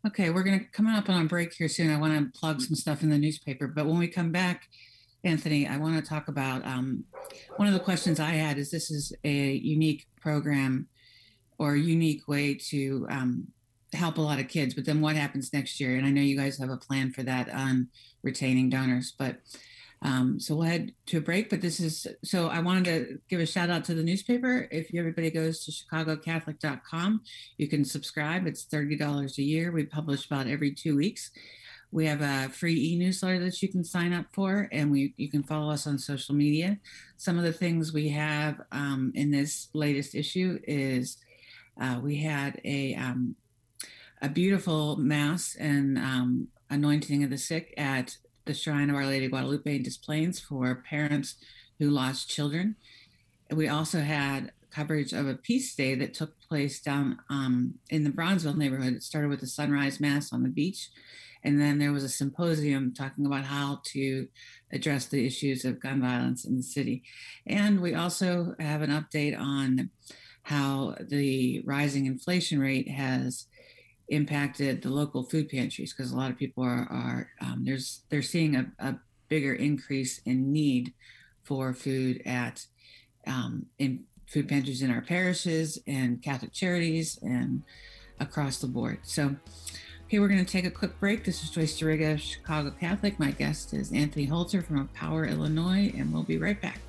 Okay, 0.06 0.30
we're 0.30 0.44
going 0.44 0.60
to 0.60 0.66
come 0.66 0.86
up 0.86 1.08
on 1.08 1.22
a 1.22 1.28
break 1.28 1.52
here 1.54 1.68
soon. 1.68 1.90
I 1.90 1.98
want 1.98 2.32
to 2.32 2.38
plug 2.38 2.60
some 2.60 2.76
stuff 2.76 3.02
in 3.02 3.10
the 3.10 3.18
newspaper, 3.18 3.66
but 3.66 3.86
when 3.86 3.98
we 3.98 4.06
come 4.08 4.30
back, 4.30 4.68
Anthony, 5.24 5.66
I 5.66 5.78
want 5.78 5.96
to 5.96 6.08
talk 6.08 6.28
about 6.28 6.64
um, 6.64 7.04
one 7.56 7.66
of 7.66 7.74
the 7.74 7.80
questions 7.80 8.20
I 8.20 8.30
had. 8.30 8.58
Is 8.58 8.70
this 8.70 8.90
is 8.90 9.12
a 9.24 9.52
unique 9.54 10.06
program 10.20 10.86
or 11.58 11.74
unique 11.74 12.28
way 12.28 12.54
to 12.54 13.06
um, 13.10 13.48
help 13.92 14.18
a 14.18 14.20
lot 14.20 14.38
of 14.38 14.48
kids. 14.48 14.74
But 14.74 14.84
then 14.84 15.00
what 15.00 15.16
happens 15.16 15.52
next 15.52 15.80
year? 15.80 15.96
And 15.96 16.06
I 16.06 16.10
know 16.10 16.20
you 16.20 16.36
guys 16.36 16.58
have 16.58 16.70
a 16.70 16.76
plan 16.76 17.12
for 17.12 17.22
that 17.24 17.50
on 17.50 17.88
retaining 18.22 18.70
donors. 18.70 19.14
But 19.18 19.38
um, 20.02 20.38
so 20.38 20.54
we'll 20.54 20.66
head 20.66 20.92
to 21.06 21.18
a 21.18 21.20
break. 21.20 21.50
But 21.50 21.60
this 21.60 21.80
is 21.80 22.06
so 22.22 22.48
I 22.48 22.60
wanted 22.60 22.84
to 22.84 23.18
give 23.28 23.40
a 23.40 23.46
shout 23.46 23.70
out 23.70 23.84
to 23.84 23.94
the 23.94 24.02
newspaper. 24.02 24.68
If 24.70 24.94
everybody 24.94 25.30
goes 25.30 25.64
to 25.64 25.72
chicagocatholic.com, 25.72 27.22
you 27.56 27.68
can 27.68 27.84
subscribe. 27.84 28.46
It's 28.46 28.66
$30 28.66 29.38
a 29.38 29.42
year. 29.42 29.72
We 29.72 29.84
publish 29.84 30.26
about 30.26 30.46
every 30.46 30.72
two 30.72 30.96
weeks. 30.96 31.30
We 31.92 32.06
have 32.06 32.20
a 32.20 32.50
free 32.50 32.92
e-newsletter 32.92 33.38
that 33.44 33.62
you 33.62 33.68
can 33.68 33.84
sign 33.84 34.12
up 34.12 34.26
for, 34.32 34.68
and 34.72 34.90
we 34.90 35.14
you 35.16 35.30
can 35.30 35.42
follow 35.42 35.72
us 35.72 35.86
on 35.86 35.98
social 35.98 36.34
media. 36.34 36.78
Some 37.16 37.38
of 37.38 37.44
the 37.44 37.52
things 37.52 37.92
we 37.92 38.08
have 38.10 38.60
um, 38.72 39.12
in 39.14 39.30
this 39.30 39.68
latest 39.72 40.14
issue 40.14 40.58
is 40.64 41.16
uh, 41.80 42.00
we 42.02 42.16
had 42.16 42.60
a 42.64 42.94
um, 42.96 43.36
a 44.20 44.28
beautiful 44.28 44.96
mass 44.96 45.56
and 45.58 45.96
um, 45.96 46.48
anointing 46.70 47.22
of 47.22 47.30
the 47.30 47.38
sick 47.38 47.72
at 47.76 48.16
the 48.46 48.54
shrine 48.54 48.88
of 48.88 48.96
Our 48.96 49.06
Lady 49.06 49.26
of 49.26 49.32
Guadalupe 49.32 49.76
in 49.76 49.82
Des 49.82 49.98
Plaines 50.02 50.40
for 50.40 50.82
parents 50.88 51.34
who 51.78 51.90
lost 51.90 52.30
children. 52.30 52.76
We 53.50 53.68
also 53.68 54.00
had 54.00 54.52
coverage 54.70 55.12
of 55.12 55.26
a 55.26 55.34
peace 55.34 55.74
day 55.74 55.94
that 55.94 56.14
took 56.14 56.38
place 56.48 56.80
down 56.80 57.18
um, 57.30 57.74
in 57.90 58.04
the 58.04 58.10
Bronzeville 58.10 58.56
neighborhood. 58.56 58.94
It 58.94 59.02
started 59.02 59.28
with 59.28 59.42
a 59.42 59.46
sunrise 59.46 60.00
mass 60.00 60.32
on 60.32 60.42
the 60.42 60.48
beach, 60.48 60.90
and 61.42 61.60
then 61.60 61.78
there 61.78 61.92
was 61.92 62.04
a 62.04 62.08
symposium 62.08 62.92
talking 62.92 63.26
about 63.26 63.44
how 63.44 63.80
to 63.92 64.28
address 64.72 65.06
the 65.06 65.26
issues 65.26 65.64
of 65.64 65.80
gun 65.80 66.00
violence 66.00 66.44
in 66.44 66.56
the 66.56 66.62
city. 66.62 67.02
And 67.46 67.80
we 67.80 67.94
also 67.94 68.54
have 68.58 68.82
an 68.82 68.90
update 68.90 69.38
on 69.38 69.90
how 70.42 70.94
the 71.00 71.62
rising 71.64 72.06
inflation 72.06 72.60
rate 72.60 72.88
has 72.88 73.46
impacted 74.08 74.82
the 74.82 74.88
local 74.88 75.22
food 75.22 75.48
pantries 75.48 75.92
because 75.92 76.12
a 76.12 76.16
lot 76.16 76.30
of 76.30 76.38
people 76.38 76.62
are, 76.62 76.86
are 76.90 77.30
um, 77.40 77.64
there's 77.64 78.02
they're 78.08 78.22
seeing 78.22 78.54
a, 78.56 78.66
a, 78.78 78.94
bigger 79.28 79.54
increase 79.54 80.20
in 80.24 80.52
need 80.52 80.92
for 81.42 81.74
food 81.74 82.22
at 82.24 82.64
um, 83.26 83.66
in 83.80 84.04
food 84.28 84.48
pantries 84.48 84.82
in 84.82 84.90
our 84.90 85.00
parishes 85.00 85.80
and 85.86 86.22
Catholic 86.22 86.52
charities 86.52 87.18
and 87.22 87.64
across 88.20 88.58
the 88.58 88.68
board. 88.68 88.98
So, 89.02 89.34
okay, 90.06 90.20
we're 90.20 90.28
going 90.28 90.44
to 90.44 90.50
take 90.50 90.64
a 90.64 90.70
quick 90.70 90.98
break. 91.00 91.24
This 91.24 91.42
is 91.42 91.50
Joyce 91.50 91.76
Duriga, 91.80 92.18
Chicago 92.18 92.72
Catholic. 92.78 93.18
My 93.18 93.32
guest 93.32 93.74
is 93.74 93.92
Anthony 93.92 94.26
Holter 94.26 94.62
from 94.62 94.88
Power, 94.94 95.26
Illinois, 95.26 95.92
and 95.96 96.12
we'll 96.12 96.22
be 96.22 96.38
right 96.38 96.60
back. 96.60 96.80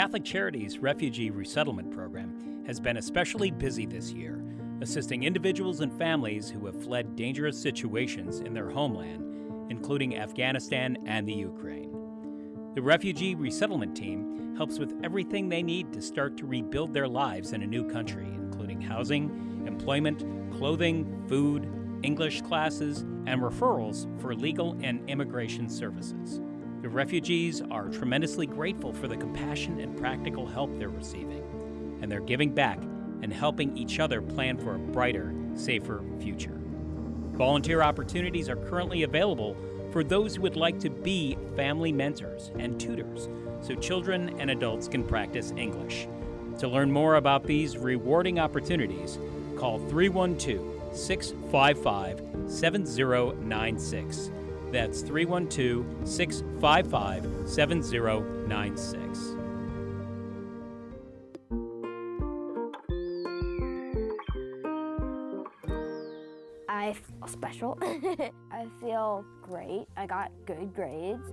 Catholic 0.00 0.24
Charities 0.24 0.78
Refugee 0.78 1.28
Resettlement 1.28 1.90
Program 1.90 2.64
has 2.66 2.80
been 2.80 2.96
especially 2.96 3.50
busy 3.50 3.84
this 3.84 4.12
year, 4.12 4.42
assisting 4.80 5.24
individuals 5.24 5.80
and 5.80 5.92
families 5.92 6.48
who 6.48 6.64
have 6.64 6.82
fled 6.82 7.16
dangerous 7.16 7.60
situations 7.60 8.40
in 8.40 8.54
their 8.54 8.70
homeland, 8.70 9.70
including 9.70 10.16
Afghanistan 10.16 10.96
and 11.04 11.28
the 11.28 11.34
Ukraine. 11.34 11.92
The 12.74 12.80
Refugee 12.80 13.34
Resettlement 13.34 13.94
Team 13.94 14.56
helps 14.56 14.78
with 14.78 14.98
everything 15.04 15.50
they 15.50 15.62
need 15.62 15.92
to 15.92 16.00
start 16.00 16.34
to 16.38 16.46
rebuild 16.46 16.94
their 16.94 17.06
lives 17.06 17.52
in 17.52 17.60
a 17.60 17.66
new 17.66 17.86
country, 17.86 18.24
including 18.24 18.80
housing, 18.80 19.64
employment, 19.66 20.24
clothing, 20.50 21.22
food, 21.28 21.70
English 22.02 22.40
classes, 22.40 23.00
and 23.26 23.42
referrals 23.42 24.08
for 24.18 24.34
legal 24.34 24.78
and 24.82 25.06
immigration 25.10 25.68
services. 25.68 26.40
The 26.82 26.88
refugees 26.88 27.60
are 27.70 27.90
tremendously 27.90 28.46
grateful 28.46 28.94
for 28.94 29.06
the 29.06 29.16
compassion 29.16 29.80
and 29.80 29.98
practical 29.98 30.46
help 30.46 30.78
they're 30.78 30.88
receiving, 30.88 31.44
and 32.00 32.10
they're 32.10 32.20
giving 32.20 32.54
back 32.54 32.78
and 33.22 33.30
helping 33.30 33.76
each 33.76 34.00
other 34.00 34.22
plan 34.22 34.56
for 34.56 34.76
a 34.76 34.78
brighter, 34.78 35.34
safer 35.54 36.02
future. 36.20 36.58
Volunteer 37.32 37.82
opportunities 37.82 38.48
are 38.48 38.56
currently 38.56 39.02
available 39.02 39.56
for 39.92 40.02
those 40.02 40.36
who 40.36 40.42
would 40.42 40.56
like 40.56 40.78
to 40.80 40.88
be 40.88 41.36
family 41.54 41.92
mentors 41.92 42.50
and 42.58 42.80
tutors 42.80 43.28
so 43.60 43.74
children 43.74 44.40
and 44.40 44.50
adults 44.50 44.88
can 44.88 45.04
practice 45.04 45.52
English. 45.56 46.08
To 46.60 46.68
learn 46.68 46.90
more 46.90 47.16
about 47.16 47.44
these 47.44 47.76
rewarding 47.76 48.38
opportunities, 48.38 49.18
call 49.56 49.78
312 49.88 50.96
655 50.96 52.22
7096 52.50 54.30
That's 54.72 55.02
312 55.02 56.08
655 56.08 57.48
7096. 57.48 59.36
I 66.68 66.92
feel 66.92 67.26
special. 67.26 67.78
I 68.52 68.66
feel 68.80 69.24
great. 69.42 69.86
I 69.96 70.06
got 70.06 70.30
good 70.46 70.72
grades. 70.74 71.28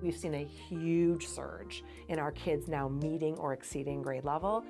We've 0.00 0.16
seen 0.16 0.34
a 0.34 0.44
huge 0.44 1.26
surge 1.26 1.82
in 2.08 2.18
our 2.18 2.30
kids 2.32 2.68
now 2.68 2.88
meeting 2.88 3.36
or 3.38 3.52
exceeding 3.52 4.02
grade 4.02 4.24
level. 4.24 4.64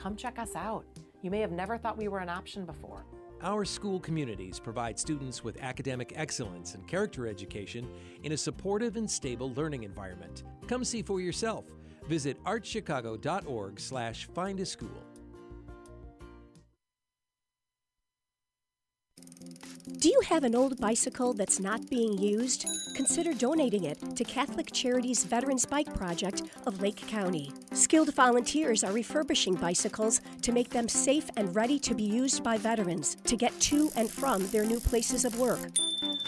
Come 0.00 0.16
check 0.16 0.38
us 0.38 0.56
out. 0.56 0.86
You 1.20 1.30
may 1.30 1.40
have 1.40 1.52
never 1.52 1.76
thought 1.76 1.98
we 1.98 2.08
were 2.08 2.20
an 2.20 2.30
option 2.30 2.64
before. 2.64 3.04
Our 3.42 3.66
school 3.66 4.00
communities 4.00 4.58
provide 4.58 4.98
students 4.98 5.44
with 5.44 5.60
academic 5.60 6.14
excellence 6.16 6.74
and 6.74 6.86
character 6.88 7.26
education 7.26 7.86
in 8.22 8.32
a 8.32 8.36
supportive 8.36 8.96
and 8.96 9.10
stable 9.10 9.52
learning 9.52 9.82
environment. 9.82 10.44
Come 10.66 10.84
see 10.84 11.02
for 11.02 11.20
yourself. 11.20 11.66
Visit 12.08 12.42
archchicago.org 12.44 13.78
slash 13.78 14.26
find 14.34 14.58
a 14.60 14.66
school. 14.66 15.04
Do 20.00 20.08
you 20.08 20.22
have 20.30 20.44
an 20.44 20.54
old 20.54 20.80
bicycle 20.80 21.34
that's 21.34 21.60
not 21.60 21.90
being 21.90 22.16
used? 22.16 22.66
Consider 22.94 23.34
donating 23.34 23.84
it 23.84 23.98
to 24.16 24.24
Catholic 24.24 24.72
Charities 24.72 25.24
Veterans 25.24 25.66
Bike 25.66 25.94
Project 25.94 26.44
of 26.64 26.80
Lake 26.80 27.06
County. 27.06 27.52
Skilled 27.74 28.14
volunteers 28.14 28.82
are 28.82 28.92
refurbishing 28.92 29.56
bicycles 29.56 30.22
to 30.40 30.52
make 30.52 30.70
them 30.70 30.88
safe 30.88 31.28
and 31.36 31.54
ready 31.54 31.78
to 31.80 31.94
be 31.94 32.04
used 32.04 32.42
by 32.42 32.56
veterans 32.56 33.18
to 33.24 33.36
get 33.36 33.52
to 33.60 33.90
and 33.94 34.08
from 34.08 34.46
their 34.46 34.64
new 34.64 34.80
places 34.80 35.26
of 35.26 35.38
work. 35.38 35.68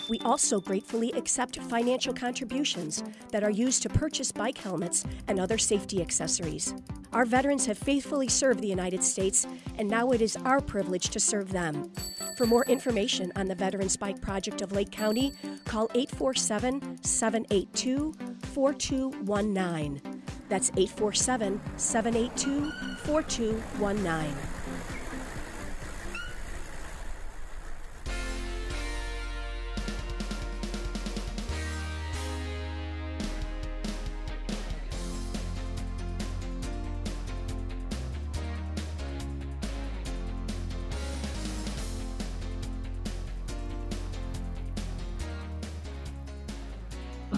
We 0.08 0.18
also 0.20 0.60
gratefully 0.60 1.12
accept 1.12 1.58
financial 1.62 2.12
contributions 2.12 3.02
that 3.30 3.44
are 3.44 3.50
used 3.50 3.82
to 3.82 3.88
purchase 3.88 4.32
bike 4.32 4.58
helmets 4.58 5.04
and 5.28 5.38
other 5.38 5.58
safety 5.58 6.02
accessories. 6.02 6.74
Our 7.12 7.24
veterans 7.24 7.66
have 7.66 7.78
faithfully 7.78 8.28
served 8.28 8.60
the 8.60 8.68
United 8.68 9.04
States, 9.04 9.46
and 9.78 9.88
now 9.88 10.10
it 10.10 10.22
is 10.22 10.36
our 10.44 10.60
privilege 10.60 11.10
to 11.10 11.20
serve 11.20 11.52
them. 11.52 11.90
For 12.36 12.46
more 12.46 12.64
information 12.64 13.30
on 13.36 13.46
the 13.46 13.54
Veterans 13.54 13.96
Bike 13.96 14.20
Project 14.20 14.62
of 14.62 14.72
Lake 14.72 14.90
County, 14.90 15.32
call 15.64 15.88
847 15.94 17.02
782 17.02 18.14
4219. 18.52 20.00
That's 20.48 20.70
847 20.70 21.60
782 21.76 22.70
4219. 23.04 24.51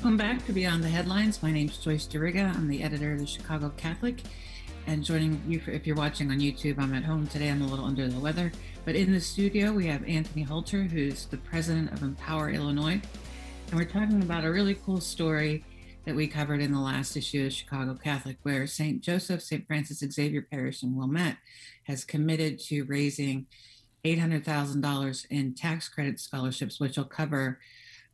Welcome 0.05 0.19
back 0.19 0.45
to 0.45 0.53
Beyond 0.53 0.85
the 0.85 0.89
Headlines. 0.91 1.43
My 1.43 1.51
name 1.51 1.71
is 1.71 1.79
Joyce 1.79 2.07
Duriga. 2.07 2.55
I'm 2.55 2.69
the 2.69 2.83
editor 2.83 3.15
of 3.15 3.21
the 3.21 3.27
Chicago 3.27 3.73
Catholic. 3.79 4.21
And 4.87 5.03
joining 5.03 5.43
you, 5.49 5.61
for, 5.61 5.71
if 5.71 5.87
you're 5.87 5.97
watching 5.97 6.31
on 6.31 6.41
YouTube, 6.41 6.79
I'm 6.79 6.93
at 6.93 7.05
home 7.05 7.27
today. 7.27 7.49
I'm 7.49 7.63
a 7.63 7.67
little 7.67 7.87
under 7.87 8.07
the 8.07 8.21
weather. 8.21 8.53
But 8.85 8.97
in 8.97 9.13
the 9.13 9.21
studio, 9.21 9.73
we 9.73 9.87
have 9.87 10.07
Anthony 10.07 10.43
Holter, 10.43 10.83
who's 10.83 11.25
the 11.25 11.39
president 11.39 11.91
of 11.91 12.03
Empower 12.03 12.51
Illinois. 12.51 13.01
And 13.71 13.81
we're 13.81 13.87
talking 13.87 14.21
about 14.21 14.45
a 14.45 14.53
really 14.53 14.75
cool 14.75 15.01
story 15.01 15.65
that 16.05 16.15
we 16.15 16.27
covered 16.27 16.61
in 16.61 16.73
the 16.75 16.81
last 16.81 17.17
issue 17.17 17.47
of 17.47 17.55
Chicago 17.55 17.95
Catholic, 17.95 18.37
where 18.43 18.67
St. 18.67 19.01
Joseph, 19.01 19.41
St. 19.41 19.67
Francis 19.67 20.01
Xavier 20.01 20.43
Parish 20.43 20.83
in 20.83 20.95
Wilmette 20.95 21.39
has 21.85 22.05
committed 22.05 22.59
to 22.65 22.83
raising 22.83 23.47
$800,000 24.05 25.27
in 25.31 25.55
tax 25.55 25.89
credit 25.89 26.21
scholarships, 26.21 26.79
which 26.79 26.99
will 26.99 27.05
cover 27.05 27.59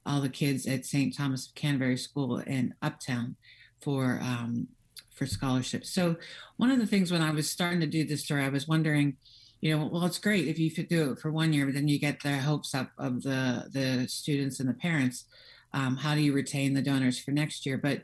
all 0.07 0.21
the 0.21 0.29
kids 0.29 0.67
at 0.67 0.87
St. 0.87 1.17
Thomas 1.17 1.49
of 1.49 1.55
Canterbury 1.55 1.97
School 1.97 2.39
in 2.39 2.75
Uptown 2.83 3.37
for 3.81 4.21
um, 4.23 4.69
for 5.15 5.27
scholarships. 5.27 5.91
So 5.91 6.17
one 6.57 6.71
of 6.71 6.79
the 6.79 6.87
things 6.87 7.13
when 7.13 7.23
I 7.23 7.31
was 7.31 7.51
starting 7.51 7.81
to 7.81 7.87
do 7.87 8.05
this 8.05 8.25
story, 8.25 8.43
I 8.43 8.49
was 8.49 8.67
wondering, 8.67 9.17
you 9.61 9.77
know, 9.77 9.87
well, 9.87 10.07
it's 10.07 10.19
great 10.19 10.49
if 10.49 10.59
you 10.59 10.71
could 10.71 10.89
do 10.89 11.13
it 11.13 11.19
for 11.19 11.31
one 11.31 11.53
year, 11.53 11.67
but 11.67 11.75
then 11.75 11.89
you 11.89 11.99
get 11.99 12.23
the 12.23 12.39
hopes 12.39 12.75
up 12.75 12.91
of 12.99 13.23
the 13.23 13.69
the 13.73 14.07
students 14.09 14.61
and 14.61 14.69
the 14.69 14.75
parents. 14.75 15.25
Um, 15.73 15.97
how 15.97 16.15
do 16.15 16.21
you 16.21 16.33
retain 16.33 16.75
the 16.75 16.83
donors 16.83 17.19
for 17.19 17.31
next 17.31 17.65
year? 17.67 17.79
But 17.79 18.03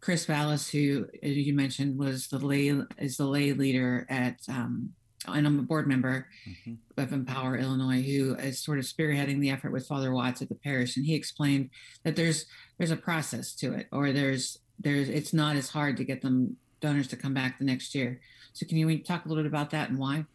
Chris 0.00 0.26
Vallis, 0.26 0.70
who 0.70 1.06
you 1.22 1.54
mentioned 1.54 1.98
was 1.98 2.28
the 2.28 2.38
lay 2.38 2.68
is 2.98 3.16
the 3.16 3.26
lay 3.26 3.52
leader 3.52 4.06
at 4.08 4.36
um, 4.48 4.92
and 5.26 5.46
I'm 5.46 5.58
a 5.58 5.62
board 5.62 5.86
member 5.86 6.26
mm-hmm. 6.48 6.74
of 7.00 7.12
Empower 7.12 7.56
Illinois, 7.56 8.02
who 8.02 8.34
is 8.36 8.58
sort 8.58 8.78
of 8.78 8.84
spearheading 8.84 9.40
the 9.40 9.50
effort 9.50 9.72
with 9.72 9.86
Father 9.86 10.12
Watts 10.12 10.42
at 10.42 10.48
the 10.48 10.54
parish, 10.54 10.96
and 10.96 11.06
he 11.06 11.14
explained 11.14 11.70
that 12.02 12.16
there's 12.16 12.46
there's 12.78 12.90
a 12.90 12.96
process 12.96 13.54
to 13.56 13.72
it, 13.72 13.86
or 13.92 14.12
there's 14.12 14.58
there's 14.78 15.08
it's 15.08 15.32
not 15.32 15.56
as 15.56 15.70
hard 15.70 15.96
to 15.96 16.04
get 16.04 16.22
them 16.22 16.56
donors 16.80 17.08
to 17.08 17.16
come 17.16 17.34
back 17.34 17.58
the 17.58 17.64
next 17.64 17.94
year. 17.94 18.20
So 18.52 18.66
can 18.66 18.76
you 18.76 18.98
talk 18.98 19.24
a 19.24 19.28
little 19.28 19.42
bit 19.42 19.48
about 19.48 19.70
that 19.70 19.90
and 19.90 19.98
why? 19.98 20.26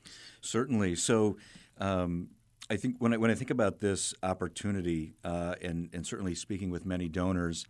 Certainly. 0.41 0.95
So. 0.95 1.37
Um, 1.79 2.29
I 2.71 2.77
think 2.77 2.97
when 2.99 3.13
I, 3.13 3.17
when 3.17 3.31
I 3.31 3.35
think 3.35 3.49
about 3.49 3.79
this 3.79 4.13
opportunity, 4.21 5.13
uh, 5.23 5.55
and, 5.59 5.89
and 5.91 6.05
certainly 6.05 6.35
speaking 6.35 6.69
with 6.69 6.85
many 6.85 7.07
donors, 7.07 7.65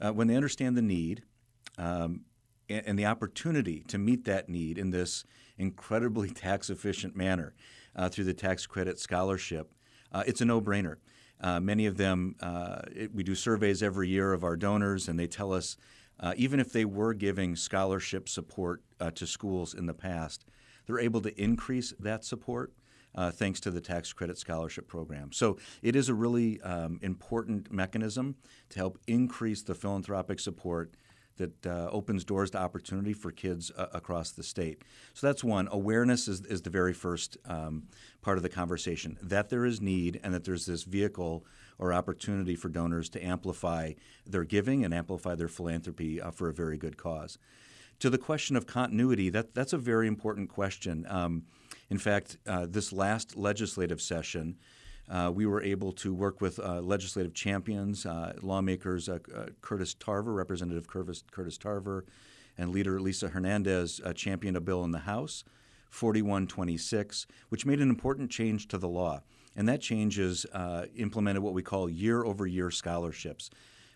uh, 0.00 0.10
when 0.12 0.26
they 0.26 0.36
understand 0.36 0.74
the 0.74 0.80
need 0.80 1.22
um, 1.76 2.22
and, 2.68 2.86
and 2.86 2.98
the 2.98 3.06
opportunity 3.06 3.84
to 3.88 3.98
meet 3.98 4.24
that 4.24 4.48
need 4.48 4.78
in 4.78 4.90
this 4.90 5.24
incredibly 5.58 6.30
tax 6.46 6.70
efficient 6.70 7.16
manner 7.16 7.54
uh, 7.96 8.08
through 8.08 8.24
the 8.24 8.34
tax 8.34 8.66
credit 8.66 8.98
scholarship, 8.98 9.72
uh, 10.12 10.24
it's 10.26 10.40
a 10.40 10.44
no 10.44 10.60
brainer. 10.60 10.96
Uh, 11.40 11.60
many 11.60 11.86
of 11.86 11.96
them, 11.96 12.34
uh, 12.40 12.80
it, 12.94 13.14
we 13.14 13.22
do 13.22 13.34
surveys 13.34 13.82
every 13.82 14.08
year 14.08 14.32
of 14.32 14.42
our 14.42 14.56
donors, 14.56 15.08
and 15.08 15.18
they 15.18 15.26
tell 15.26 15.52
us 15.52 15.76
uh, 16.20 16.34
even 16.36 16.58
if 16.58 16.72
they 16.72 16.84
were 16.84 17.14
giving 17.14 17.54
scholarship 17.54 18.28
support 18.28 18.82
to 19.14 19.24
schools 19.24 19.72
in 19.72 19.86
the 19.86 19.94
past, 19.94 20.44
they're 20.86 20.98
able 20.98 21.20
to 21.20 21.40
increase 21.40 21.94
that 22.00 22.24
support. 22.24 22.72
Uh, 23.14 23.30
thanks 23.30 23.58
to 23.58 23.70
the 23.70 23.80
tax 23.80 24.12
credit 24.12 24.38
scholarship 24.38 24.86
program. 24.86 25.32
So 25.32 25.56
it 25.82 25.96
is 25.96 26.08
a 26.08 26.14
really 26.14 26.60
um, 26.60 27.00
important 27.02 27.72
mechanism 27.72 28.36
to 28.68 28.78
help 28.78 28.98
increase 29.08 29.62
the 29.62 29.74
philanthropic 29.74 30.38
support 30.38 30.92
that 31.38 31.66
uh, 31.66 31.88
opens 31.90 32.24
doors 32.24 32.50
to 32.50 32.58
opportunity 32.58 33.12
for 33.12 33.32
kids 33.32 33.72
uh, 33.76 33.86
across 33.92 34.30
the 34.32 34.42
state. 34.42 34.82
So 35.14 35.26
that's 35.26 35.42
one. 35.42 35.68
Awareness 35.72 36.28
is, 36.28 36.44
is 36.44 36.62
the 36.62 36.70
very 36.70 36.92
first 36.92 37.36
um, 37.46 37.84
part 38.22 38.36
of 38.36 38.42
the 38.42 38.48
conversation 38.48 39.16
that 39.22 39.48
there 39.48 39.64
is 39.64 39.80
need 39.80 40.20
and 40.22 40.34
that 40.34 40.44
there's 40.44 40.66
this 40.66 40.84
vehicle 40.84 41.44
or 41.78 41.92
opportunity 41.92 42.56
for 42.56 42.68
donors 42.68 43.08
to 43.10 43.24
amplify 43.24 43.92
their 44.26 44.44
giving 44.44 44.84
and 44.84 44.92
amplify 44.92 45.34
their 45.34 45.48
philanthropy 45.48 46.20
uh, 46.20 46.30
for 46.30 46.48
a 46.48 46.52
very 46.52 46.76
good 46.76 46.96
cause. 46.96 47.38
To 48.00 48.10
the 48.10 48.18
question 48.18 48.56
of 48.56 48.66
continuity, 48.66 49.28
that, 49.30 49.54
that's 49.54 49.72
a 49.72 49.78
very 49.78 50.06
important 50.06 50.48
question. 50.48 51.06
Um, 51.08 51.44
in 51.90 51.98
fact, 51.98 52.36
uh, 52.46 52.66
this 52.68 52.92
last 52.92 53.36
legislative 53.36 54.00
session, 54.00 54.56
uh, 55.10 55.30
we 55.34 55.46
were 55.46 55.62
able 55.62 55.92
to 55.92 56.12
work 56.12 56.40
with 56.40 56.58
uh, 56.58 56.80
legislative 56.80 57.32
champions, 57.32 58.04
uh, 58.04 58.34
lawmakers 58.42 59.08
uh, 59.08 59.18
uh, 59.34 59.46
Curtis 59.62 59.94
Tarver, 59.94 60.32
Representative 60.32 60.86
Curtis, 60.86 61.24
Curtis, 61.30 61.56
Tarver, 61.56 62.04
and 62.58 62.70
leader 62.70 63.00
Lisa 63.00 63.28
Hernandez 63.28 64.00
championed 64.14 64.56
a 64.56 64.60
bill 64.60 64.84
in 64.84 64.90
the 64.90 64.98
House, 65.00 65.44
4126, 65.90 67.26
which 67.48 67.64
made 67.64 67.80
an 67.80 67.88
important 67.88 68.30
change 68.30 68.68
to 68.68 68.78
the 68.78 68.88
law. 68.88 69.22
And 69.54 69.68
that 69.68 69.80
change 69.80 70.18
is 70.18 70.44
implemented 70.96 71.42
what 71.42 71.54
we 71.54 71.62
call 71.62 71.88
year 71.88 72.24
over 72.24 72.46
year 72.46 72.70
scholarships. 72.70 73.48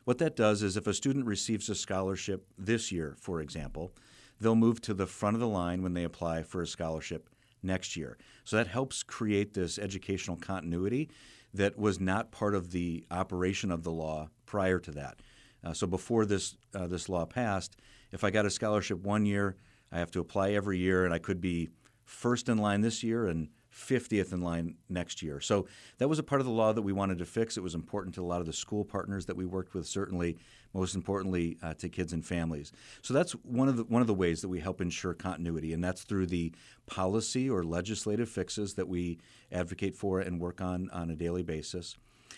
What 0.04 0.18
that 0.18 0.36
does 0.36 0.62
is 0.62 0.76
if 0.76 0.86
a 0.86 0.94
student 0.94 1.26
receives 1.26 1.68
a 1.68 1.74
scholarship 1.74 2.46
this 2.56 2.90
year, 2.90 3.16
for 3.18 3.40
example, 3.40 3.92
they'll 4.40 4.54
move 4.54 4.80
to 4.82 4.94
the 4.94 5.06
front 5.06 5.34
of 5.34 5.40
the 5.40 5.48
line 5.48 5.82
when 5.82 5.94
they 5.94 6.04
apply 6.04 6.42
for 6.44 6.62
a 6.62 6.66
scholarship 6.66 7.28
next 7.62 7.96
year. 7.96 8.18
So 8.44 8.56
that 8.56 8.66
helps 8.66 9.02
create 9.02 9.54
this 9.54 9.78
educational 9.78 10.36
continuity 10.36 11.10
that 11.54 11.78
was 11.78 12.00
not 12.00 12.32
part 12.32 12.54
of 12.54 12.70
the 12.70 13.04
operation 13.10 13.70
of 13.70 13.82
the 13.82 13.90
law 13.90 14.28
prior 14.46 14.78
to 14.80 14.90
that. 14.92 15.20
Uh, 15.64 15.72
so 15.72 15.86
before 15.86 16.26
this 16.26 16.56
uh, 16.74 16.86
this 16.86 17.08
law 17.08 17.24
passed, 17.24 17.76
if 18.10 18.24
I 18.24 18.30
got 18.30 18.46
a 18.46 18.50
scholarship 18.50 19.02
one 19.04 19.26
year, 19.26 19.56
I 19.92 19.98
have 19.98 20.10
to 20.12 20.20
apply 20.20 20.50
every 20.50 20.78
year, 20.78 21.04
and 21.04 21.14
I 21.14 21.18
could 21.18 21.40
be 21.40 21.68
first 22.04 22.48
in 22.48 22.58
line 22.58 22.80
this 22.80 23.02
year 23.02 23.26
and 23.26 23.48
50th 23.74 24.32
in 24.32 24.42
line 24.42 24.76
next 24.88 25.22
year. 25.22 25.40
So 25.40 25.66
that 25.98 26.08
was 26.08 26.18
a 26.18 26.22
part 26.22 26.40
of 26.40 26.46
the 26.46 26.52
law 26.52 26.72
that 26.72 26.82
we 26.82 26.92
wanted 26.92 27.18
to 27.18 27.24
fix. 27.24 27.56
It 27.56 27.62
was 27.62 27.74
important 27.74 28.14
to 28.16 28.22
a 28.22 28.26
lot 28.26 28.40
of 28.40 28.46
the 28.46 28.52
school 28.52 28.84
partners 28.84 29.26
that 29.26 29.36
we 29.36 29.46
worked 29.46 29.74
with, 29.74 29.86
certainly, 29.86 30.36
most 30.74 30.94
importantly, 30.94 31.58
uh, 31.62 31.74
to 31.74 31.88
kids 31.88 32.12
and 32.12 32.24
families. 32.24 32.72
So 33.02 33.14
that's 33.14 33.32
one 33.32 33.68
of 33.68 33.76
the 33.76 33.84
one 33.84 34.02
of 34.02 34.08
the 34.08 34.14
ways 34.14 34.42
that 34.42 34.48
we 34.48 34.60
help 34.60 34.80
ensure 34.80 35.14
continuity, 35.14 35.72
and 35.72 35.82
that's 35.82 36.02
through 36.02 36.26
the 36.26 36.52
policy 36.86 37.48
or 37.48 37.64
legislative 37.64 38.28
fixes 38.28 38.74
that 38.74 38.88
we 38.88 39.18
advocate 39.50 39.96
for 39.96 40.20
and 40.20 40.40
work 40.40 40.60
on 40.60 40.90
on 40.90 41.10
a 41.10 41.16
daily 41.16 41.42
basis. 41.42 41.96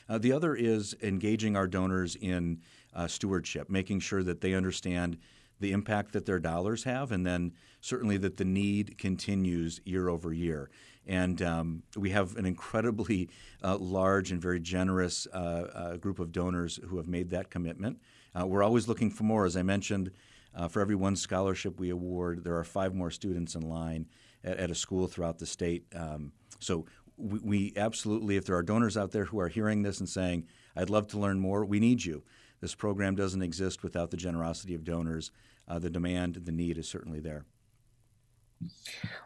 Uh, 0.08 0.18
the 0.18 0.32
other 0.32 0.54
is 0.54 0.94
engaging 1.02 1.56
our 1.56 1.66
donors 1.66 2.16
in 2.16 2.60
uh, 2.94 3.06
stewardship, 3.06 3.70
making 3.70 4.00
sure 4.00 4.22
that 4.22 4.40
they 4.40 4.54
understand 4.54 5.18
the 5.60 5.72
impact 5.72 6.12
that 6.12 6.26
their 6.26 6.40
dollars 6.40 6.84
have, 6.84 7.12
and 7.12 7.24
then 7.24 7.52
certainly 7.80 8.16
that 8.16 8.36
the 8.36 8.44
need 8.44 8.98
continues 8.98 9.80
year 9.84 10.08
over 10.08 10.32
year. 10.32 10.68
And 11.06 11.42
um, 11.42 11.82
we 11.96 12.10
have 12.10 12.36
an 12.36 12.46
incredibly 12.46 13.28
uh, 13.62 13.76
large 13.76 14.30
and 14.30 14.40
very 14.40 14.60
generous 14.60 15.26
uh, 15.32 15.36
uh, 15.36 15.96
group 15.96 16.18
of 16.18 16.32
donors 16.32 16.80
who 16.88 16.96
have 16.96 17.08
made 17.08 17.30
that 17.30 17.50
commitment. 17.50 17.98
Uh, 18.38 18.46
we're 18.46 18.62
always 18.62 18.88
looking 18.88 19.10
for 19.10 19.24
more. 19.24 19.44
As 19.44 19.56
I 19.56 19.62
mentioned, 19.62 20.10
uh, 20.54 20.68
for 20.68 20.80
every 20.80 20.94
one 20.94 21.16
scholarship 21.16 21.78
we 21.78 21.90
award, 21.90 22.44
there 22.44 22.56
are 22.56 22.64
five 22.64 22.94
more 22.94 23.10
students 23.10 23.54
in 23.54 23.62
line 23.68 24.06
at, 24.42 24.56
at 24.58 24.70
a 24.70 24.74
school 24.74 25.06
throughout 25.06 25.38
the 25.38 25.46
state. 25.46 25.84
Um, 25.94 26.32
so 26.58 26.86
we, 27.16 27.38
we, 27.40 27.72
absolutely, 27.76 28.36
if 28.36 28.46
there 28.46 28.56
are 28.56 28.62
donors 28.62 28.96
out 28.96 29.12
there 29.12 29.26
who 29.26 29.38
are 29.40 29.48
hearing 29.48 29.82
this 29.82 30.00
and 30.00 30.08
saying, 30.08 30.46
I'd 30.76 30.90
love 30.90 31.06
to 31.08 31.18
learn 31.18 31.38
more, 31.38 31.64
we 31.64 31.80
need 31.80 32.04
you. 32.04 32.22
This 32.60 32.74
program 32.74 33.14
doesn't 33.14 33.42
exist 33.42 33.82
without 33.82 34.10
the 34.10 34.16
generosity 34.16 34.74
of 34.74 34.84
donors. 34.84 35.30
Uh, 35.68 35.78
the 35.78 35.90
demand, 35.90 36.40
the 36.44 36.52
need 36.52 36.78
is 36.78 36.88
certainly 36.88 37.20
there. 37.20 37.44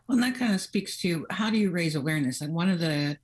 Well, 0.06 0.16
and 0.18 0.22
that 0.22 0.38
kind 0.38 0.54
of 0.54 0.60
speaks 0.60 1.00
to 1.02 1.26
how 1.30 1.50
do 1.50 1.58
you 1.58 1.70
raise 1.70 1.94
awareness? 1.94 2.40
And 2.40 2.54
one 2.54 2.68
of 2.68 2.80
the 2.80 3.18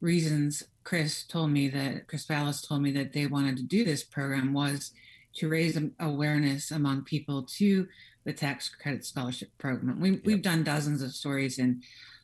reasons 0.00 0.62
Chris 0.84 1.24
told 1.24 1.50
me 1.50 1.68
that 1.68 2.06
Chris 2.08 2.26
Vallis 2.26 2.60
told 2.60 2.82
me 2.82 2.92
that 2.92 3.12
they 3.12 3.26
wanted 3.26 3.56
to 3.56 3.62
do 3.62 3.84
this 3.84 4.04
program 4.04 4.52
was 4.52 4.92
to 5.36 5.48
raise 5.48 5.78
awareness 5.98 6.70
among 6.70 7.02
people 7.02 7.42
to 7.42 7.88
the 8.24 8.32
tax 8.32 8.68
credit 8.68 9.04
scholarship 9.04 9.50
program. 9.58 10.00
We, 10.24 10.32
have 10.32 10.42
done 10.42 10.62
dozens 10.62 11.02
of 11.02 11.12
stories, 11.12 11.58
and 11.58 11.82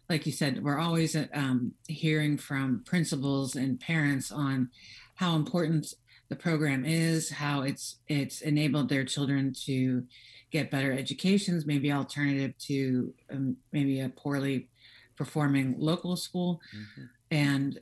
like 0.09 0.26
you 0.26 0.33
said, 0.33 0.62
we're 0.62 0.78
always 0.78 1.16
um, 1.35 1.72
hearing 1.88 2.38
from 2.38 2.83
principals 2.85 3.56
and 3.56 3.80
parents 3.80 4.30
on 4.30 4.70
how 5.16 5.37
important 5.37 5.94
the 6.28 6.37
program 6.37 6.85
is, 6.85 7.30
how 7.30 7.62
it's 7.62 7.96
it's 8.09 8.40
enabled 8.40 8.88
their 8.88 9.04
children 9.04 9.52
to 9.64 10.04
get 10.50 10.70
better 10.70 10.92
educations, 10.92 11.66
maybe 11.66 11.92
alternative 11.92 12.56
to 12.58 13.14
um, 13.30 13.56
maybe 13.72 14.00
a 14.00 14.08
poorly 14.08 14.68
performing 15.16 15.74
local 15.78 16.16
school, 16.16 16.60
mm-hmm. 16.74 17.04
and 17.30 17.78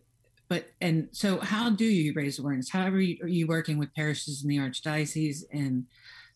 but 0.49 0.71
and 0.81 1.09
so 1.13 1.39
how 1.39 1.71
do 1.71 1.85
you 1.85 2.13
raise 2.15 2.39
awareness? 2.39 2.71
How 2.71 2.87
are 2.87 3.01
you, 3.01 3.19
are 3.23 3.29
you 3.29 3.47
working 3.47 3.79
with 3.79 3.95
parishes 3.95 4.43
in 4.43 4.49
the 4.49 4.59
archdiocese 4.59 5.45
and 5.53 5.87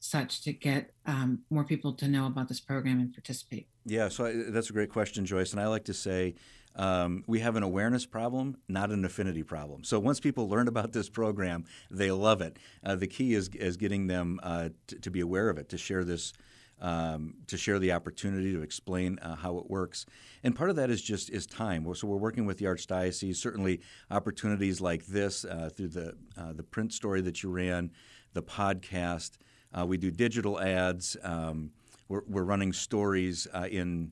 such 0.01 0.43
to 0.43 0.53
get 0.53 0.93
um, 1.07 1.41
more 1.51 1.65
people 1.65 1.93
to 1.95 2.09
know 2.09 2.27
about 2.27 2.49
this 2.49 2.61
program 2.61 3.01
and 3.01 3.13
participate? 3.13 3.69
Yeah, 3.87 4.09
so 4.09 4.27
I, 4.27 4.33
that's 4.49 4.71
a 4.71 4.73
great 4.73 4.91
question, 4.91 5.25
Joyce. 5.25 5.53
And 5.53 5.61
I 5.61 5.67
like 5.69 5.85
to 5.85 5.95
say 5.95 6.35
um, 6.77 7.25
we 7.27 7.41
have 7.41 7.57
an 7.57 7.63
awareness 7.63 8.07
problem, 8.07 8.57
not 8.69 8.91
an 8.91 9.05
affinity 9.05 9.43
problem. 9.43 9.85
So 9.85 9.99
once 9.99 10.21
people 10.21 10.49
learn 10.49 10.69
about 10.69 10.93
this 10.93 11.09
program, 11.09 11.65
they 11.91 12.11
love 12.11 12.41
it. 12.41 12.59
Uh, 12.85 12.97
the 12.97 13.07
key 13.07 13.35
is, 13.35 13.49
is 13.49 13.77
getting 13.77 14.07
them 14.07 14.41
uh, 14.43 14.71
t- 14.87 14.99
to 14.99 15.11
be 15.11 15.21
aware 15.21 15.51
of 15.51 15.59
it, 15.59 15.69
to 15.71 15.79
share 15.79 16.05
this. 16.05 16.33
Um, 16.81 17.35
to 17.47 17.57
share 17.57 17.79
the 17.79 17.93
opportunity 17.93 18.53
to 18.55 18.63
explain 18.63 19.21
uh, 19.21 19.37
how 19.37 19.57
it 19.59 19.71
works, 19.71 20.05
and 20.43 20.57
part 20.57 20.69
of 20.69 20.75
that 20.75 20.91
is 20.91 21.01
just 21.01 21.31
is 21.31 21.47
time. 21.47 21.87
So 21.95 22.09
we're 22.09 22.17
working 22.17 22.45
with 22.45 22.59
the 22.59 22.65
archdiocese. 22.65 23.37
Certainly, 23.37 23.83
opportunities 24.11 24.81
like 24.81 25.07
this 25.07 25.45
uh, 25.45 25.71
through 25.73 25.89
the 25.89 26.17
uh, 26.37 26.55
the 26.55 26.65
print 26.65 26.93
story 26.93 27.21
that 27.21 27.41
you 27.45 27.51
ran, 27.51 27.93
the 28.33 28.43
podcast. 28.43 29.39
Uh, 29.73 29.87
we 29.87 29.97
do 29.97 30.11
digital 30.11 30.59
ads. 30.59 31.17
Um, 31.23 31.71
we're, 32.09 32.23
we're, 32.27 32.43
running 32.43 32.73
stories 32.73 33.47
in 33.71 34.11